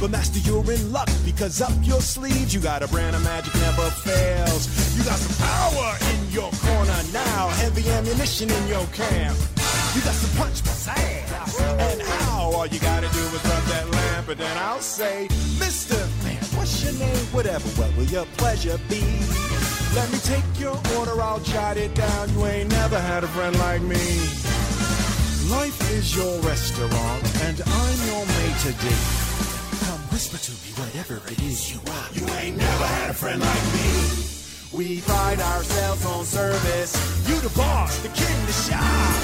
[0.00, 3.54] But master, you're in luck because up your sleeves you got a brand of magic
[3.56, 4.68] never fails.
[4.96, 9.36] You got some power in your corner now, heavy ammunition in your camp.
[9.94, 14.28] You got some punch, pizzazz, and how all you gotta do is rub that lamp,
[14.28, 15.24] and then I'll say,
[15.58, 17.24] Mister Man, what's your name?
[17.34, 19.00] Whatever, what will your pleasure be?
[19.96, 22.32] Let me take your order, I'll jot it down.
[22.34, 24.77] You ain't never had a friend like me.
[25.50, 28.96] Life is your restaurant, and I'm your maitre d'.
[29.88, 32.12] Come whisper to me whatever it is you want.
[32.14, 33.88] You ain't never had a friend like me.
[34.78, 36.92] We pride ourselves on service.
[37.26, 39.14] You the boss, the king, the shop.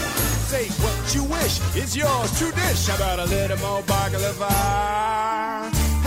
[0.49, 2.87] Say what you wish, is yours, true dish.
[2.87, 4.49] How about a little more baklava?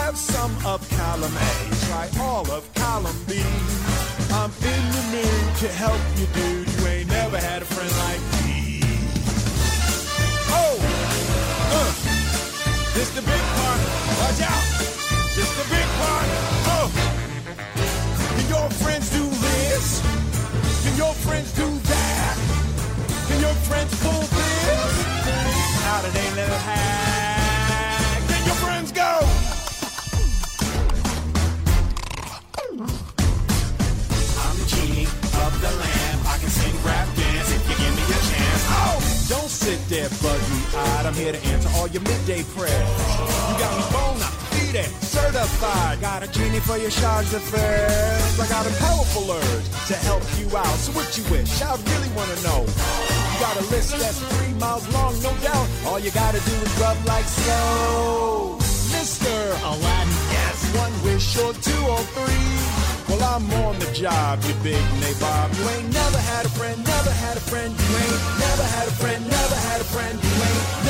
[0.01, 3.35] Have some of column A, try all of column B.
[4.33, 6.69] I'm in the mood to help you, dude.
[6.81, 8.56] You ain't never had a friend like me.
[13.21, 13.79] the big part.
[14.21, 14.63] Watch out.
[15.33, 16.25] Just the big part.
[16.77, 16.87] Oh.
[18.37, 20.01] Can your friends do this?
[20.83, 22.35] Can your friends do that?
[23.27, 25.07] Can your friends pull this
[25.93, 27.06] out of their little house?
[40.27, 41.05] buggy-eyed.
[41.07, 42.93] I'm here to answer all your midday prayers.
[43.47, 46.01] You got me bona fide, certified.
[46.01, 48.31] Got a genie for your charge affairs.
[48.39, 50.77] I got a powerful urge to help you out.
[50.83, 51.51] So what you wish?
[51.61, 52.61] I really wanna know.
[52.67, 55.67] You got a list that's three miles long, no doubt.
[55.87, 58.59] All you gotta do is rub like so.
[58.95, 59.31] Mr.
[59.71, 60.57] Aladdin, yes.
[60.83, 62.56] One wish or two or three.
[63.09, 65.47] Well, I'm on the job, you big nabob.
[65.57, 67.71] You ain't never had a friend, never had a friend.
[67.73, 70.17] You ain't never had a friend, never had a friend.
[70.21, 70.39] You ain't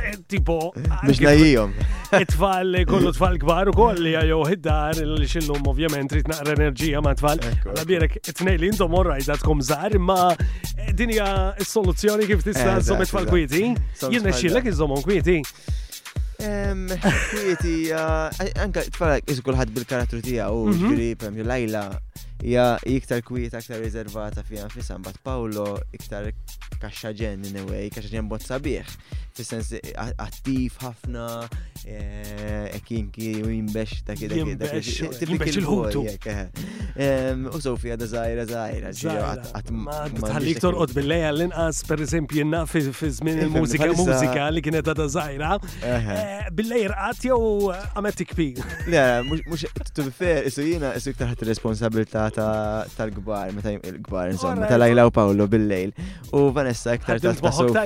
[0.28, 0.72] tipo.
[1.06, 1.72] Biex najjijom.
[2.22, 7.14] It-tfal, kollu tfal kbar u kolli għajow hiddar li xillum ovvjament rrit naqra enerġija ma
[7.18, 7.40] tfal.
[7.66, 11.28] La Għabirek, it-nej li intom orraj datkom zar, ma eh, dinja
[11.64, 13.72] s-soluzzjoni kif tista' zom eh, it-tfal kwieti.
[14.10, 15.40] Jinn xillek jizom zomon kwieti.
[16.36, 20.86] Kwieti, eh, anka tfal, jizgħu iżgur ħad bil-karattru tijaw, mhm.
[20.86, 21.88] ġviri, pem, lajla
[22.44, 26.28] hija iktar kwiet aktar riservata fi anfisha mbagħad Paolo iktar
[26.82, 28.96] kaxxaġen in a way, kaxxaġen bot sabiħ.
[29.36, 29.66] fi sens
[30.16, 31.22] attiv ħafna,
[31.92, 34.68] eh, e kinki u jimbex ta' kida kida.
[34.80, 36.06] Jimbex il-ħutu.
[36.32, 37.34] Eh.
[37.52, 38.94] U Sofija da zaħira zaħira.
[39.60, 45.08] Tħallik torqod bil-lejja l-inqas per eżempju jenna fi zmin il-mużika mużika li kienet ta' da'
[45.18, 45.52] zaħira.
[45.84, 47.38] Eh, bil-lejja rqat jew
[47.90, 48.48] għamet tikbi.
[48.88, 54.30] Le, mux to be fair, isu jina isu iktar ħat responsabilta ta' tal-gbar, meta il-gbar,
[54.30, 55.92] insomma, tal Lajla u Paolo bil-lejl.
[56.32, 57.84] U Vanessa iktar ta' ta'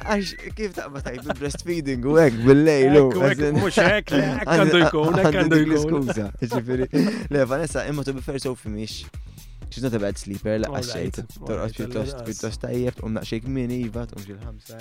[0.00, 3.08] Għax kif ta' ma tajb breastfeeding u hekk bil-lejl u.
[3.58, 4.14] Mux hekk,
[4.46, 5.78] għandu jkun, għandu jkun.
[5.80, 6.88] Skuza, ġifiri.
[7.34, 9.02] Le, Vanessa, imma tu bifer Sofi miex
[9.70, 11.18] She's not a bad sleeper, la għaxxejt.
[11.46, 14.78] Torqot piuttost, piuttost tajjeb, tqum naqxejk minn iva, tqum xil ħamsa.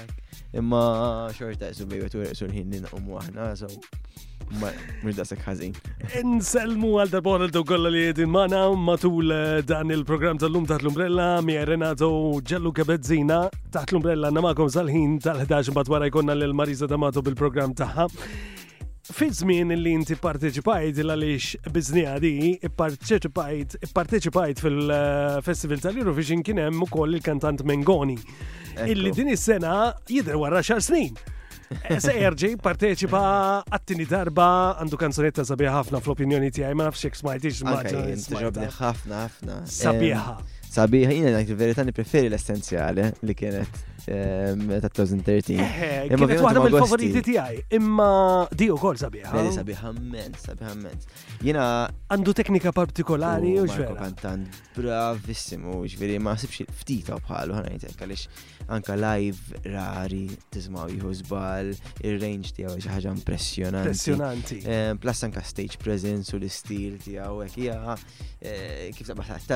[0.58, 0.82] Imma
[1.38, 3.70] xorta isu bejwet u rqsu l-ħin li naqmu aħna, so.
[4.50, 5.76] Mux daqsek ħazin.
[6.34, 11.28] Nselmu għal darbon għal kolla li jedin mana matul eh, dan il-program tal-lum taħt l-umbrella
[11.46, 12.10] mi Renato
[12.42, 13.44] Ġellu Kabezzina
[13.76, 18.10] taħt l-umbrella namakom sal-ħin tal-11 bat wara jkonna l-Marisa Damato bil-program taħħa
[19.14, 22.32] fi żmien li inti parteċipajt għaliex biznija di
[22.76, 28.18] parteċipajt fil-Festival tal-Eurovision kien hemm ukoll il-kantant Mengoni.
[28.86, 31.18] Illi din is-sena jidher wara xar snin.
[32.00, 33.20] Se erġi parteċipa
[33.70, 34.48] għattini darba
[34.82, 38.32] għandu kanzonetta sabiħa ħafna fl-opinjoni tiegħi ma nafx jekk smajtix smajtix.
[38.78, 39.60] ħafna ħafna.
[39.80, 40.40] Sabiħa.
[40.70, 43.99] Sabiħa, jina dak il-verità preferi l-essenzjale li kienet
[44.80, 45.54] ta' 2013.
[45.54, 48.10] Eh, imma Kienet waħda mill-favoriti ti għaj, imma
[48.58, 49.32] diju kol sabiħa.
[49.36, 51.10] Veri sabiħa mens, sabiħa mens.
[51.46, 51.66] Jena.
[52.10, 53.98] għandu teknika partikolari oh, u ġveri.
[54.00, 61.14] Kantant bravissimu, ġveri ma sibx ftita bħalu ħana jtek għalix anka live rari tizmaw jieħu
[61.24, 61.72] żball,
[62.06, 63.94] ir-range ti għaw ġaħġa impressionanti.
[63.94, 64.60] Impressionanti.
[65.04, 67.78] Plus anka stage presence u l-istil tiegħu hekk hija
[68.42, 69.10] eh, kif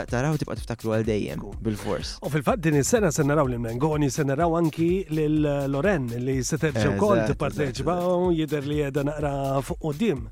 [0.04, 2.18] taraw tibqa' tiftakru għal dejjem bil-fors.
[2.24, 5.40] U fil fat din is-sena se naraw li mengoni se naraw naraw anki lil
[5.74, 9.32] Loren li se terġa' eh, wkoll tipparteċipa u jidher li qiegħda naqra
[9.66, 10.26] fuq qudiem.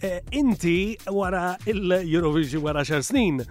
[0.00, 3.42] Eh, inti wara il-Eurovision wara xar snin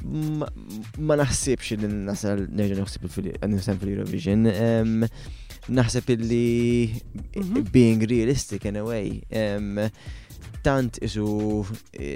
[0.09, 4.47] ma naħsibx li nasal nerġa' naħseb fil-Eurovision.
[5.67, 7.01] Naħseb illi
[7.75, 9.21] being realistic in a way.
[10.65, 11.25] tant isu
[11.95, 12.07] e,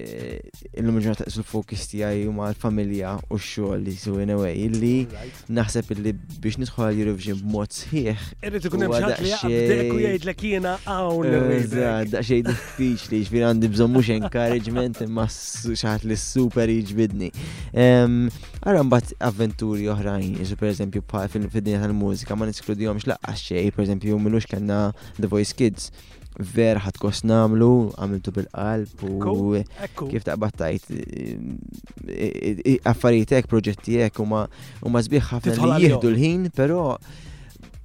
[0.76, 5.08] illum ġurnata isu l-fokus u huma l-familja u x-xogħol li isu way illi
[5.56, 6.12] naħseb illi
[6.42, 8.20] biex nidħol għal Eurovision b'mod sħiħ.
[8.44, 11.32] Irrid ikun hemm li jaqbdek u jgħidlek jiena hawn.
[11.32, 12.52] Ah, daqsxejn
[12.82, 12.90] li
[13.24, 17.32] ġifier għandi bżonn mhux encouragement imma xaħat li super bidni
[17.72, 18.26] ehm,
[18.68, 24.18] Ara mbagħad avventuri oħrajn isu pereżempju pa' fil dinja tal-mużika ma niskludihomx laqqas xejn, pereżempju
[24.22, 24.90] minux kellna
[25.22, 25.90] The Voice Kids
[26.40, 30.88] ver ħat kos namlu, għamiltu bil-qalb u kif taqbattajt
[32.88, 34.48] affarijietek, proġettijek u ma
[34.80, 36.96] zbiħ ħafna li jihdu l-ħin, pero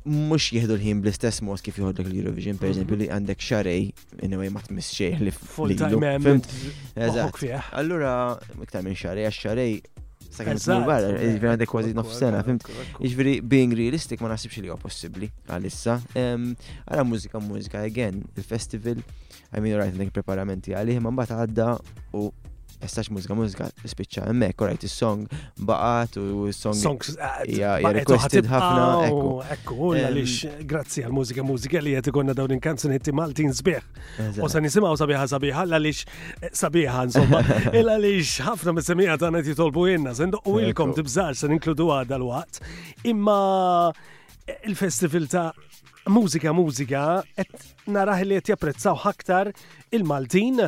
[0.07, 2.77] mux jihdu l-ħin bl-istess mod kif jihdu l-Eurovision, per mhm.
[2.77, 3.89] eżempju, li għandek xarej,
[4.23, 5.35] anyway, ma tmiss xejn li
[7.81, 8.15] Allura,
[8.63, 9.79] iktar minn xarej, għax xarej
[10.33, 12.65] Sakemm kważi nofsena, fimt.
[13.01, 15.99] Jiġifieri being realistic ma nasibx li huwa possibbli għalissa.
[16.87, 19.03] Ara mużika mużika again, il-festival,
[19.57, 21.69] I mean right, dik preparamenti għalih, ma mbagħad għadda
[22.21, 22.29] u
[22.85, 25.27] estax mużika mużika spiċċa emmek, korajt il song
[25.69, 29.07] baqat u il song Songs, eh, ja, ja, requested ħafna
[29.55, 29.75] ekku.
[29.75, 33.83] u għalix, grazzi għal mużika mużika li qed ikonna dawn il-kanzunetti Maltin sbieħ.
[34.45, 36.05] U sa' nisimaw sabiħa sabiħa għalix
[36.61, 37.41] sabiħa insomma,
[37.79, 41.89] il għaliex ħafna me semija ta' tagħna titolbu jenna, se ndoqqu ilkom tibżgħax se ninkludu
[41.97, 42.61] għadha l-waqt.
[43.13, 43.39] Imma
[44.69, 45.49] il-festival ta'
[46.13, 47.09] mużika mużika
[47.93, 49.51] naraħ li qed japprezzaw aktar
[49.95, 50.59] il-Maltin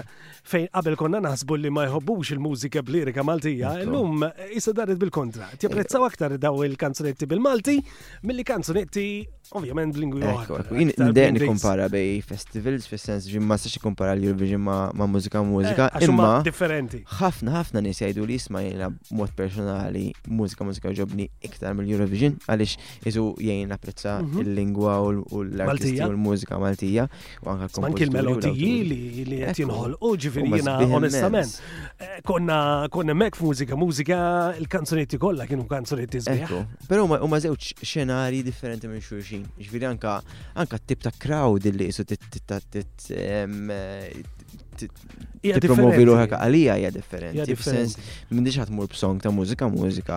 [0.49, 4.23] fejn qabel konna naħsbu li ma jħobbux il-mużika blirika Maltija, llum
[4.57, 5.51] issa daret bil-kontra.
[5.61, 7.77] Japprezzaw aktar daw il-kanzunetti bil-Malti
[8.29, 9.05] milli kanzunetti
[9.59, 10.61] ovvjament b'lingwi għu.
[10.79, 15.91] Jien ndejni kompara bej festivals fis-sens ġim ma sax kompara l-Eurovision ma' mużika mużika.
[15.99, 17.03] Eh, imma differenti.
[17.19, 22.79] Ħafna ħafna nis jajdu li jisma' jena mod personali mużika mużika ġobni iktar mill-Eurovision għaliex
[23.09, 24.43] jizu jena prezza mhm.
[24.47, 27.08] il-lingwa u l-artisti u l-mużika Maltija
[27.43, 28.99] u anka Anki l-melodiji li
[29.43, 31.53] qed jinħolqu ġifieri jiena onestament.
[31.99, 32.59] Eh, konna
[32.95, 34.19] konna mek f'mużika, mużika
[34.61, 36.67] il kanzonetti kolla kienu kanzonetti kanzunetti żbieħ.
[36.91, 39.43] Però huma żewġ xenari differenti minn xurxin.
[39.61, 40.13] Ġifieri anka
[40.59, 42.03] anka tip ta' crowd li jisu
[45.49, 47.55] isu tipromovi ruħek għalija hija differenti.
[47.57, 47.93] F'sens,
[48.31, 50.17] m'għandix ħadd mur b'song ta' mużika, mużika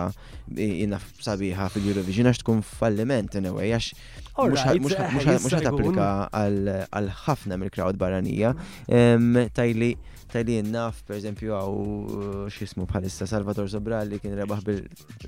[0.54, 3.88] jiena sabiħa fil-Eurovision għax tkun falliment anyway, għax
[4.32, 8.54] Mux ħat applika għal ħafna mill-crowd barranija.
[8.88, 9.42] Mm.
[9.54, 9.90] Tajli
[10.32, 14.62] tajli naf, per eżempju, għaw uh, xismu bħalissa Salvator Sobral li kien rebaħ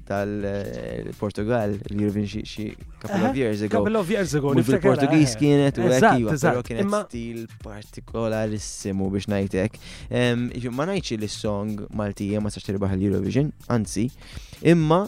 [0.08, 2.70] tal-Portugal, eh, li jirvin xie
[3.02, 3.82] couple of eh, years ago.
[3.82, 5.36] Couple of years ago, Il-Portugis eh.
[5.42, 9.76] kienet u għekiwa, pero kienet stil partikolarissimu biex najtek.
[10.72, 14.08] Ma najċi li song Maltija ma saċ tirbaħ l-Eurovision, anzi,
[14.72, 15.02] imma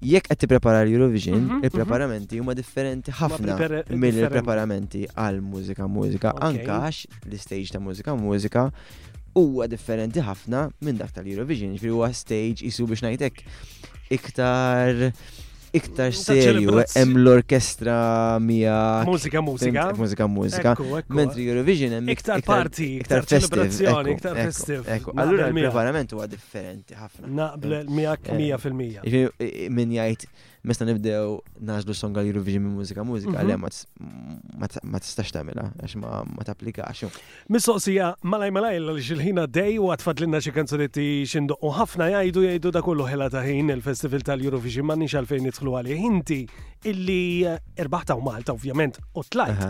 [0.00, 1.64] jekk qed tippreparar l-Eurovision, mhm, mhm.
[1.68, 3.56] il-preparamenti huma differenti ħafna
[3.94, 8.64] mill-preparamenti għal mużika mużika anke għax l-istage ta' mużika mużika
[9.36, 13.44] huwa differenti ħafna minn dak tal-Eurovision, ġifieri huwa stage isu biex ngħidlek
[14.16, 15.10] iktar
[15.72, 19.04] iktar serju, hemm l-orkestra mija.
[19.06, 19.86] Mużika, mużika.
[19.96, 20.74] Mużika, mużika.
[21.14, 24.84] Mentri Eurovision hemm iktar parti, iktar celebrazzjoni, iktar festiv.
[25.16, 27.28] Allura l-preparament huwa differenti ħafna.
[27.40, 29.02] Naqbel miegħek eh, fil-mija.
[29.06, 30.26] Eh, eh, min jgħid
[30.66, 33.52] mesta nibdew naġlu song għal Eurovision minn mużika mużika, mhm.
[33.52, 37.04] għal ma tistax tamela, għax ma tapplikax.
[37.52, 42.82] Mistoqsija, malaj malaj l-ġilħina dej u għatfadlinna xie kanzonetti xindu u ħafna jajdu jajdu da
[42.84, 45.96] kollu ħela taħin il-festival tal-Eurovision ma nix għalfejn nitħlu għalli.
[46.02, 46.44] hinti
[46.88, 49.64] illi eh, erbaħta u Malta ovvjament u tlajt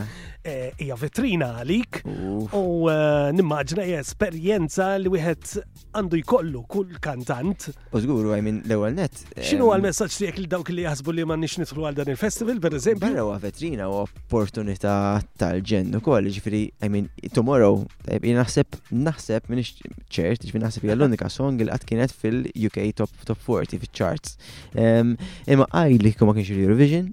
[0.46, 5.62] eh, hija vetrina għalik u eh, nimmaġna hija esperjenza li wieħed
[5.98, 7.66] għandu jkollu kull kantant.
[7.94, 9.24] U zgur, għajmin l-ewwel net.
[9.34, 12.76] X'inhu għal-messaġġ li dawk li li jasbu li ma nix nitlu għal dan il-festival, per
[12.76, 13.02] eżempju.
[13.04, 14.94] Barra huwa vetrina u opportunita
[15.40, 19.76] tal-ġen ukoll, ġifieri, I mean, tomorrow, naħseb naħseb minix
[20.12, 24.34] ċert, ġifieri naħseb hija l-unika song li qatt kienet fil-UK top 40 fil charts
[24.80, 27.10] Imma għaj li kuma kienx il Eurovision,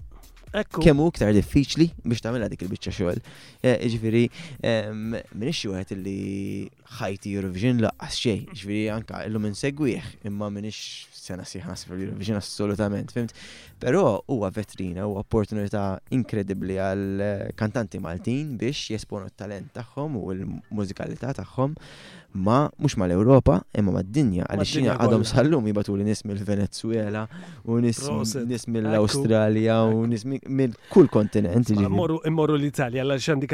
[0.56, 3.20] kemmu iktar diffiċli biex tagħmilha dik il-biċċa xogħol.
[3.62, 4.22] Eh, Iġviri,
[4.64, 11.08] ehm, minn xi wieħed li ħajti Eurovision laqqas xejn, ġifieri anka illum insegwih, imma minix
[11.12, 13.34] sena siħas fil Eurovision assolutament, fimt.
[13.82, 20.32] Però huwa vetrina huwa opportunità inkredibbli għal eh, kantanti Maltin biex jesponu t-talent tagħhom u
[20.32, 21.76] l-mużikalità tagħhom
[22.34, 27.24] ma mhux mal-Ewropa imma mad-dinja għaliex xina għadhom sħallum jibatu li nismi mill-Venezuela
[27.66, 30.26] u nis mill-Awstralja u nis
[30.92, 31.72] kull kontinent.
[31.74, 33.50] Immorru l-Italja għaliex għandi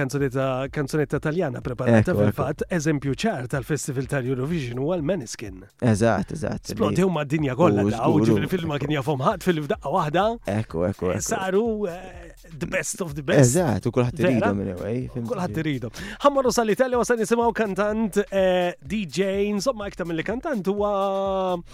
[0.73, 5.61] kanzonetta taljana preparata fil-fatt, eżempju ċar tal-Festival tal-Eurovision u għal-Meniskin.
[5.81, 6.73] Eżat, eżat.
[6.73, 10.25] Splodew mad-dinja kollha daw, ġifri filma kien jafhom ħadd fil-fdaqqa waħda.
[10.59, 11.13] Ekku, ekku.
[11.23, 13.45] Saru eh, the best of the best.
[13.53, 14.99] Eżat, u kulħadd iridu minn ewwej.
[15.15, 15.93] Kulħadd iridu.
[16.25, 20.93] Ħammorru sal-Italja wasal nisimgħu kantant eh, DJ, insomma iktar mill-li kantant huwa.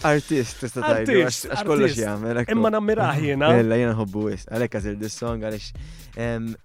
[0.08, 2.42] Artist, tista' tajdu, għax kollu xjamel.
[2.54, 3.30] Imma nammiraħi mhm.
[3.34, 3.52] jena.
[3.62, 5.72] Ella jena hobbu wis, għalek għazil dis-song għalix.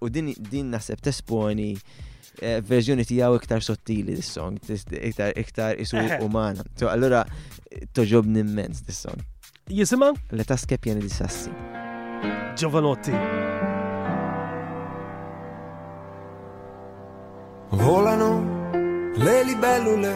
[0.01, 1.69] u din naħseb tesponi
[2.41, 4.57] eh, verżjoni tiegħu iktar sottili dis-song,
[4.89, 6.17] iktar iktar isu eh.
[6.25, 6.65] umana.
[6.75, 7.25] So allura
[7.93, 9.21] toġobni immens dis-song.
[9.69, 10.11] Jisima?
[10.31, 11.49] Le taskep jeni sassi.
[12.55, 13.13] Giovanotti.
[17.75, 18.54] Volano
[19.17, 20.13] le libellule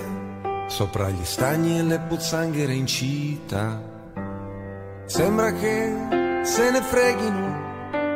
[0.67, 3.81] sopra gli stagni e le pozzanghere in città.
[5.05, 7.57] Sembra che se ne freghino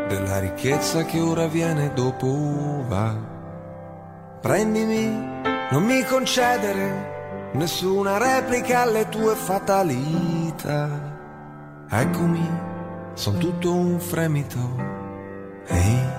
[0.10, 3.16] della ricchezza che ora viene dopo va.
[4.42, 5.08] Prendimi,
[5.72, 11.86] non mi concedere nessuna replica alle tue fatalità.
[11.90, 12.50] Eccomi,
[13.14, 14.92] son tutto un fremito.
[15.68, 16.12] Ehi.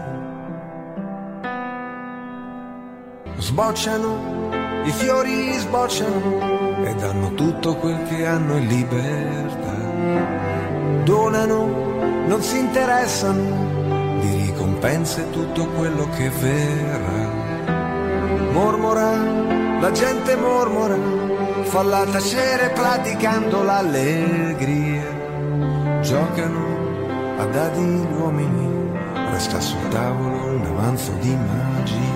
[3.36, 4.52] Sbocciano
[4.86, 11.04] i fiori sbocciano e danno tutto quel che hanno in libertà.
[11.04, 18.52] Donano, non si interessano di ricompense tutto quello che verrà.
[18.52, 19.12] Mormora,
[19.80, 20.96] la gente mormora,
[21.62, 25.02] falla tacere praticando l'allegria.
[26.02, 28.90] Giocano a dadi gli uomini,
[29.32, 32.13] resta sul tavolo un avanzo di magia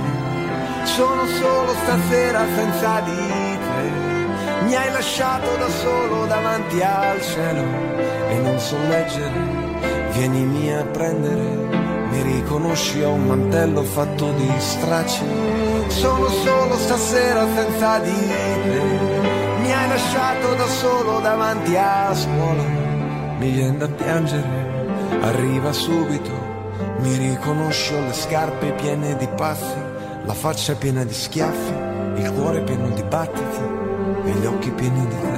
[0.97, 4.65] sono solo stasera senza di te.
[4.65, 7.63] Mi hai lasciato da solo davanti al cielo
[8.29, 9.57] e non so leggere.
[10.13, 11.43] Vienimi a prendere,
[12.11, 15.25] mi riconosci a un mantello fatto di stracci.
[15.89, 18.83] Sono solo stasera senza di te.
[19.61, 22.65] Mi hai lasciato da solo davanti a scuola.
[23.39, 24.89] Mi viene da piangere,
[25.21, 26.31] arriva subito.
[27.01, 29.87] Mi riconosci le scarpe piene di passi
[30.29, 31.73] la faccia piena di schiaffi,
[32.21, 33.61] il cuore pieno di battiti
[34.27, 35.37] e gli occhi pieni di te.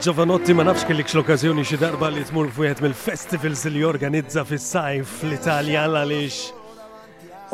[0.00, 5.82] Giovanotti ma nafx kellix l-okkazjoni xi darba li tmur f'wieħed mill-festivals li jorganizza fis-sajf l-Italja
[5.88, 6.55] għaliex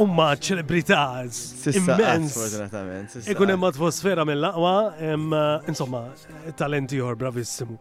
[0.00, 1.02] umma ċelebrità
[1.74, 3.20] immens.
[3.28, 4.76] Ikun hemm atmosfera mill-laqwa,
[5.68, 6.06] insomma,
[6.56, 7.76] talenti jor bravissimu.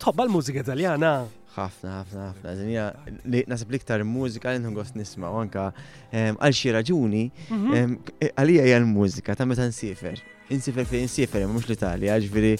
[0.00, 1.14] Tobba l-mużika Italjana.
[1.54, 2.52] ħafna, ħafna, ħafna.
[2.58, 2.88] Dinja,
[3.48, 5.68] nasib liktar mużika li nħogost nisma, anka
[6.10, 7.98] għal xi raġuni, mhm.
[8.34, 12.52] għalija hija l-mużika ta' meta nsifer insifer fejn insifer, mux l-Italja, ġviri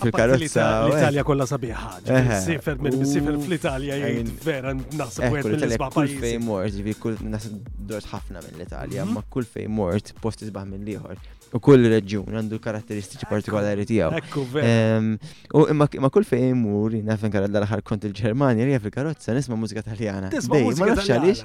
[0.00, 0.66] fil-karozza.
[0.88, 1.26] L-Italja eh.
[1.28, 2.82] kolla sabiħa, insifer eh.
[2.84, 3.98] minn insifer uh, fl-Italja,
[4.44, 5.96] vera nasib għed eh, mill-isba pajis.
[5.96, 9.18] Kull fejn mort, ġviri kull nasib dort ħafna minn l-Italja, mhm.
[9.18, 11.20] ma kull fejn mort post isbaħ minn liħor.
[11.56, 14.18] U kull reġjun għandu karatteristiċi partikolari tiegħu.
[14.18, 14.42] Ekku
[15.56, 20.28] U imma kull fejn mur, nafen kara l-aħħar kont il-Ġermanja, li fil-karozza nisma' mużika Taljana.
[20.28, 21.40] Dej, ma nafx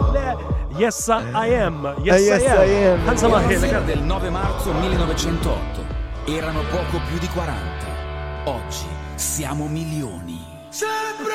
[0.82, 1.84] Yes, I am.
[2.04, 3.00] Yes, I am.
[3.06, 3.60] Hansa Mahir.
[3.86, 5.81] Del 9 marzo 1908
[6.26, 8.44] Erano poco più di 40.
[8.46, 10.40] Oggi siamo milioni.
[10.70, 11.34] Sempre!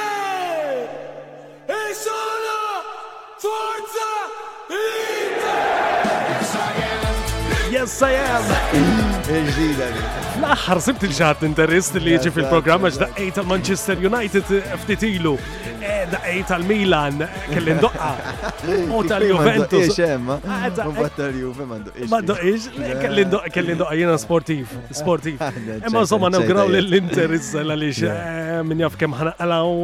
[1.66, 2.55] E sono
[3.37, 4.07] Forza
[4.66, 5.36] Italia!
[7.77, 8.55] yes I am.
[10.37, 14.51] Fl-aħħar sibt il-ġat interist li jiġi fil-programm għax daqqej tal-Manchester United
[14.83, 15.33] ftit ilu,
[15.81, 18.11] eh, daqqej tal-Milan kelli ndoqqa.
[18.99, 19.99] U tal-Juventus.
[22.12, 25.41] Ma ndoqqix, kelli ndoqqa jena sportiv, sportiv.
[25.43, 25.49] Imma
[25.87, 29.74] ah, eh, insomma nawgraw l-Inter issa għaliex eh, jaf kemm ħanaqalaw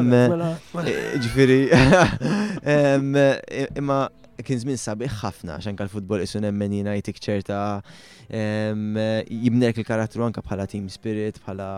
[0.06, 2.06] mela- mela-
[2.62, 3.98] eh, Imma
[4.46, 6.78] kien żmien sabiħ ħafna x'anka l-futbol isu nemmen
[7.08, 7.64] ċerta
[8.32, 11.68] jibnerk il-karattru anka bħala team spirit, bħala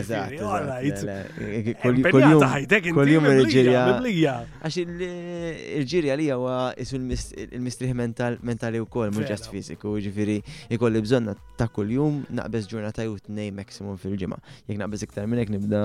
[2.94, 3.12] kull
[4.80, 10.36] għax il-ġiri għalija huwa isu il-mistriħ mentali u kol, mux ġast fiziku, ġifiri
[10.74, 14.38] ikolli bżonna ta' kull-jum naqbess ġurnata u t-nej maksimum fil-ġimma.
[14.68, 15.82] Jek naqbess iktar minnek nibda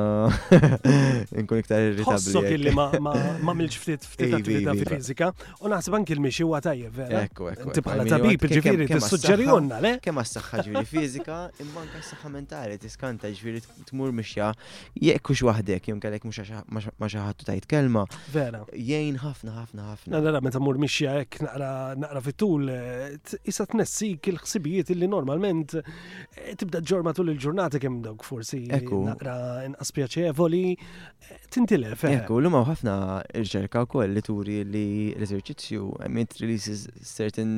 [1.40, 2.10] nkun iktar irritabli.
[2.10, 7.24] Ħossok illi ma milx ftit ftit ta' fizika, u naħseb anki l-mixi huwa tajjeb, vera.
[7.30, 7.74] Ekku, ekku.
[7.78, 9.94] Tibħala tabib, ġifiri, t-sugġerjonna, le?
[10.04, 14.52] Kemm għas-saxħa ġifiri fizika, imman għas-saxħa mentali, tiskanta ġifiri t-mur mixja,
[14.98, 18.04] jekkux wahdek, jom kellek mux ma xaħatu tajt kelma.
[18.34, 20.22] Vera jgħin ħafna ħafna ħafna.
[20.24, 23.16] Nara meta mur mixja hekk naqra naqra fit-tul eh,
[23.52, 29.36] issa tnessik il-ħsibijiet illi normalment eh, tibda ġorma tul il-ġurnata kemm dawk forsi naqra
[29.68, 32.06] inqas pjaċevoli eh, tintilef.
[32.10, 32.96] Ekku, l ħafna
[33.36, 37.54] riċerka wkoll li turi li l-eżerċizzju emit releases certain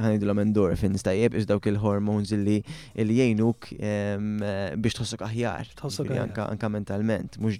[0.00, 2.60] ħanidu l-endorphins tajjeb iż dawk il-hormones illi
[2.96, 4.32] jgħinuk ehm,
[4.80, 5.74] biex tħossok aħjar.
[5.82, 6.22] Tħossok aħjar.
[6.54, 7.58] Anka mentalment, mux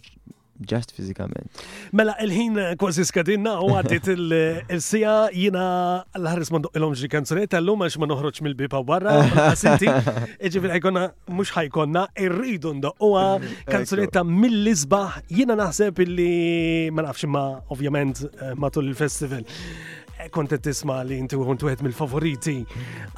[0.63, 1.49] ġast fizikament.
[1.95, 5.65] Mela, il-ħin kważi skadinna u għaddit il-sija jina
[6.19, 9.17] l-ħaris mandu il-om ġi kanzunetta l għax ma noħroċ mill-biba barra,
[9.49, 9.91] għasinti,
[10.55, 13.13] ġivil ħajkonna, mux ħajkonna, irridu nda u
[13.71, 16.31] kanzunetta mill-izbaħ jina naħseb illi
[16.95, 19.45] ma nafx ma ovvjament eh, matul il-festival.
[20.25, 22.55] Eh, kontet tisma li inti kont wieħed mill-favoriti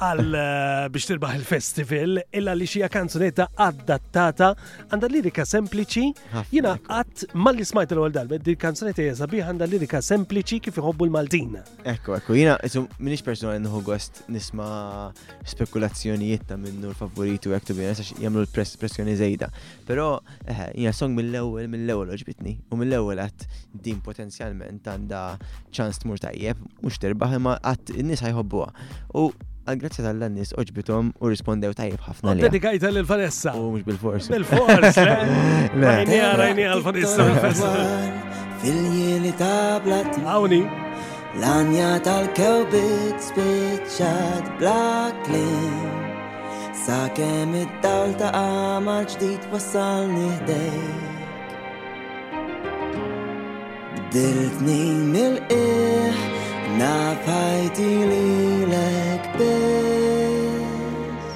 [0.03, 4.49] għal eh, biex tirbaħ il-festival, illa li xija kanzunetta adattata
[4.89, 6.07] għandha lirika sempliċi.
[6.51, 10.79] Jiena qatt malli smajt l għol dal di kanzunetta hija għanda għandha lirika sempliċi kif
[10.81, 11.55] iħobbu l-Maltin.
[11.87, 15.11] Ekku, ekku, jiena isum minix persuna nħu gost nisma
[15.47, 19.51] spekulazzjonijiet ta' minnu l-favoriti u hekk tibina jagħmlu l-pressjoni żejda.
[19.87, 20.09] Però
[20.47, 23.47] hija eh, song mill-ewwel mill ewel oġbitni u mill-ewwel għat,
[23.77, 25.19] din potenzjalment għandha
[25.77, 28.23] ċans tmur tajjeb, mux mhux terbaħ imma qatt in-nies
[29.17, 29.31] U
[29.67, 32.35] għal-grazzja tal-lannis oġbitom u rispondew tajib ħafna.
[32.41, 32.93] Dedikajta eh?
[33.01, 33.51] l-Vanessa.
[33.59, 34.27] U mux bil-fors.
[34.27, 34.97] Bil-fors.
[36.65, 36.83] għal
[38.57, 40.21] Fil-jili ta' blati.
[40.25, 40.63] Għawni.
[41.37, 44.57] Lanja tal-kewbit spiċċat
[46.87, 49.45] Sa' kem id ta' għamal ġdijt
[55.53, 56.36] iħ
[56.75, 61.35] napajti li lek bis.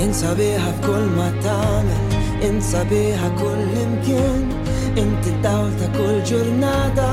[0.00, 2.16] Insabiħa f'kull ma tamen,
[2.48, 4.42] insabiħa kull imkien,
[4.98, 7.06] inti dawl ta' kull ġurnata,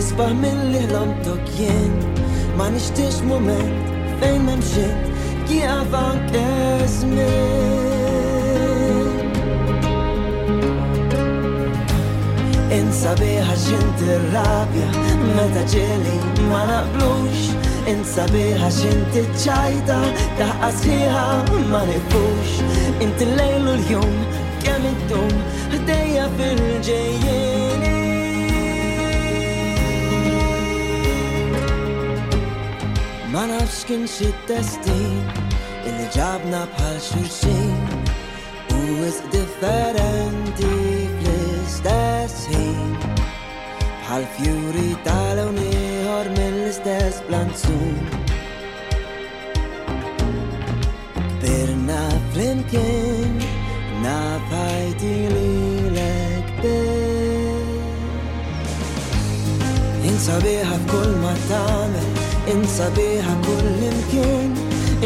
[0.00, 1.94] isbaħ mill-li l-omtok jien,
[2.58, 5.08] ma nishtix moment fejn memxit,
[5.46, 6.46] kif anke
[6.98, 7.99] smit.
[12.90, 14.86] Insa biħa xint il rabja
[15.36, 16.14] Meta ġili
[16.48, 17.50] ma naqblux
[17.92, 19.98] Insa biħa xint il ċajta
[20.40, 21.22] Taħqas sħiħa
[21.68, 22.56] ma nifux
[23.06, 24.16] Inti l-lejlu l-jum
[24.64, 27.94] Kem id-dum Dejja fil ġejjini
[33.30, 35.22] Ma nafx kien xi testin
[35.86, 37.80] Illi ġabna bħal xurxin
[38.74, 38.84] U
[39.30, 40.78] differenti
[44.10, 47.92] Għal fjuri tal-uniħor mill-istess planzun
[51.44, 51.98] Birna
[52.32, 53.36] flimkien
[54.02, 57.94] nafajti li lek bir
[60.10, 62.08] Insabiħa f'kull ma tamel,
[62.56, 64.48] insabiħa kull imkien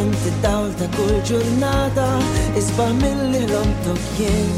[0.00, 2.08] Inti dawl ta' kull ġurnata,
[2.62, 4.48] isbaħ mill-ħlom tokjen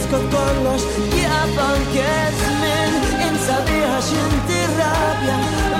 [0.09, 2.05] kont kollox Jgħaf anke
[2.37, 2.95] zmin
[3.27, 5.35] Insa biħa xinti rabja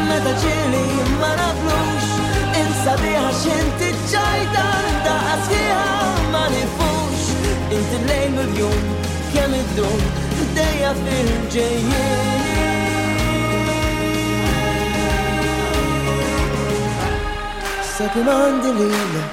[0.10, 0.84] Meta ġili
[1.18, 2.12] ma naflux
[2.62, 4.68] Insa biħa xinti ġajda
[5.08, 7.28] Daqas fiħa ma nifux
[7.80, 8.96] Inti lejn bil-jum
[9.34, 10.08] Kem id-dum
[10.60, 12.58] Dejja fil-ġejjien
[18.00, 19.24] Sa' kem għandi lila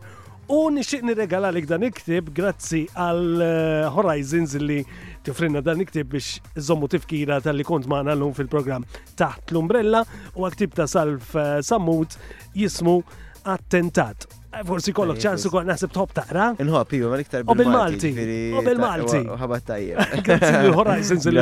[0.54, 4.82] U nixtieq nirregala dan iktib grazzi għal eh, Horizons li
[5.24, 8.84] tifrinna dan iktib biex zommu tifkira tal-li kont maħna l-lum fil-program
[9.16, 10.02] taħt l-umbrella
[10.36, 11.32] u għaktib ta' Salf
[11.64, 12.18] Sammut
[12.54, 12.98] jismu
[13.44, 14.26] attentat.
[14.64, 16.52] Forsi kollok ċansu kol nasib top taqra.
[16.62, 18.12] Nħob, iva, ma liktar bil-Malti.
[18.54, 19.22] U bil-Malti.
[19.41, 20.12] Ħabat tajjeb.
[20.28, 21.41] Grazzi Horizons li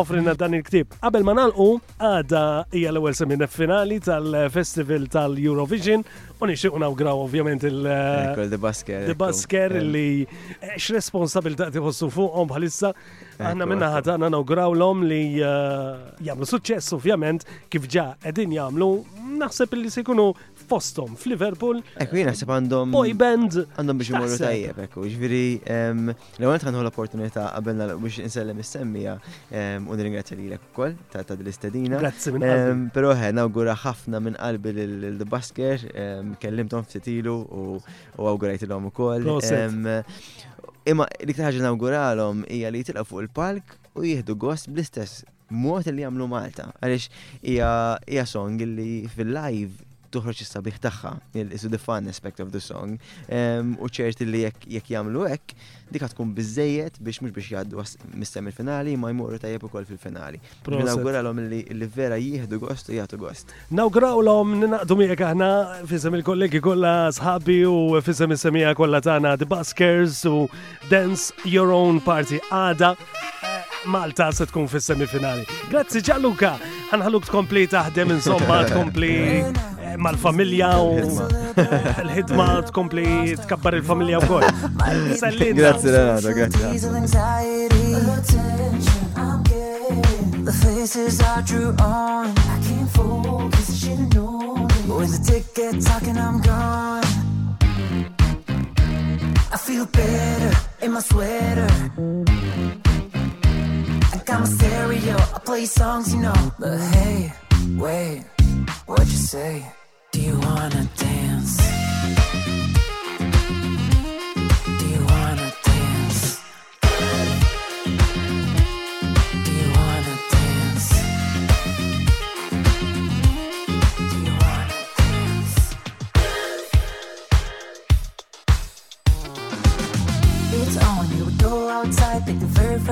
[0.00, 0.96] offrina dan il-ktib.
[0.98, 1.68] Qabel ma nalqu,
[2.02, 2.42] għada
[2.74, 6.02] hija l-ewwel semina finali tal-Festival tal-Eurovision
[6.40, 9.10] Oni U unaw graw, ovvjament il-Debasker.
[9.10, 9.14] Eh, basker.
[9.18, 9.80] basker eh.
[9.80, 10.28] li
[10.78, 12.92] x-responsabilta responsabil ta' tħossu fuqhom bħalissa.
[13.38, 18.90] Għanna minna għanna unaw graw l-om li eh, jagħmlu suċċess ovvjament kif ġa edin jagħmlu
[19.38, 20.28] naħseb li se jkunu
[20.70, 21.80] fostom fl-Liverpool.
[22.02, 22.94] Ekku jien naħseb għandhom.
[22.94, 23.58] Boy band.
[23.78, 25.04] Għandhom biex imorru tajjeb, ekku.
[25.04, 26.08] Ġviri, jiġifieri, ehm,
[26.40, 29.16] l-għonet għandhom l opportunita għabelna biex nsellem is-semmija
[29.52, 31.98] ehm, u nirringrazzja li l-ek kol ta' ta' l-istedina.
[32.02, 35.86] Grazzi minn ehm, Pero ħe, nawgura ħafna minn qalbi l-Basker,
[36.40, 37.62] kellimtom ftitilu u
[38.16, 39.32] għawgurajtilom u koll.
[40.88, 46.04] Imma dik ħaġa nawguralhom hija li jitilqgħu fuq il-palk u jieħdu gost bl-istess mod li
[46.04, 46.70] jagħmlu Malta.
[46.80, 47.10] Għaliex
[47.44, 51.12] hija song li fil-live toħroġ is-sabiħ tagħha,
[51.56, 52.96] is the fun aspect of the song.
[53.82, 55.54] U ċerti li jekk jagħmlu hekk,
[55.92, 57.84] dik tkun biżejjed biex mhux biex jgħaddu
[58.20, 60.40] mistem il-finali ma jmorru tajjeb ukoll fil-finali.
[60.68, 63.54] Nawguralhom li vera jieħdu gost u jagħtu gost.
[63.78, 65.50] Nawgurawlhom ninaqdu miegħek aħna
[65.90, 70.48] fisem il-kollegi kollha sħabi u fisem is-semija kollha tagħna The Buskers u
[70.90, 72.94] Dance Your Own Party għada.
[73.84, 75.44] Malta se tkun fis-semifinali.
[75.70, 76.56] Grazzi Gianluca,
[76.90, 84.46] ħanħalluk tkompli taħdem insomma tkompli eh, mal-familja u eh, l-ħidma tkompli tkabbar il-familja u kol.
[84.80, 87.76] Grazzi Renato, grazzi.
[90.48, 94.68] The faces I drew on, I can't focus, I should've known.
[94.88, 97.04] When the ticket talking, I'm gone.
[99.52, 100.50] I feel better
[100.82, 101.68] in my sweater.
[104.28, 105.16] I got my stereo.
[105.16, 106.52] I play songs you know.
[106.58, 107.32] But hey,
[107.78, 108.26] wait,
[108.84, 109.66] what you say?
[110.12, 111.77] Do you wanna dance?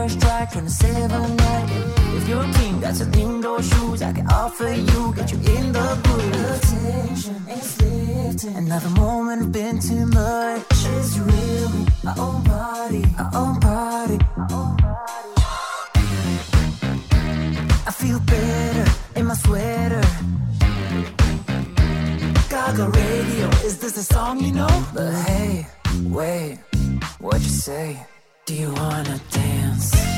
[0.08, 1.68] first strike on a night.
[2.16, 5.12] If you're a king, got some indoor shoes I can offer you.
[5.16, 6.38] Get you in the booth.
[6.54, 8.56] Attention, lifting.
[8.56, 10.62] Another moment, been too much.
[10.70, 11.70] It's real.
[12.04, 14.18] My own body, my own body.
[17.88, 18.84] I feel better
[19.16, 20.04] in my sweater.
[22.50, 24.84] Gaga radio, is this a song you know?
[24.94, 25.66] But hey,
[26.04, 26.58] wait,
[27.18, 28.04] what you say?
[28.46, 30.15] Do you wanna dance?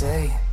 [0.00, 0.49] say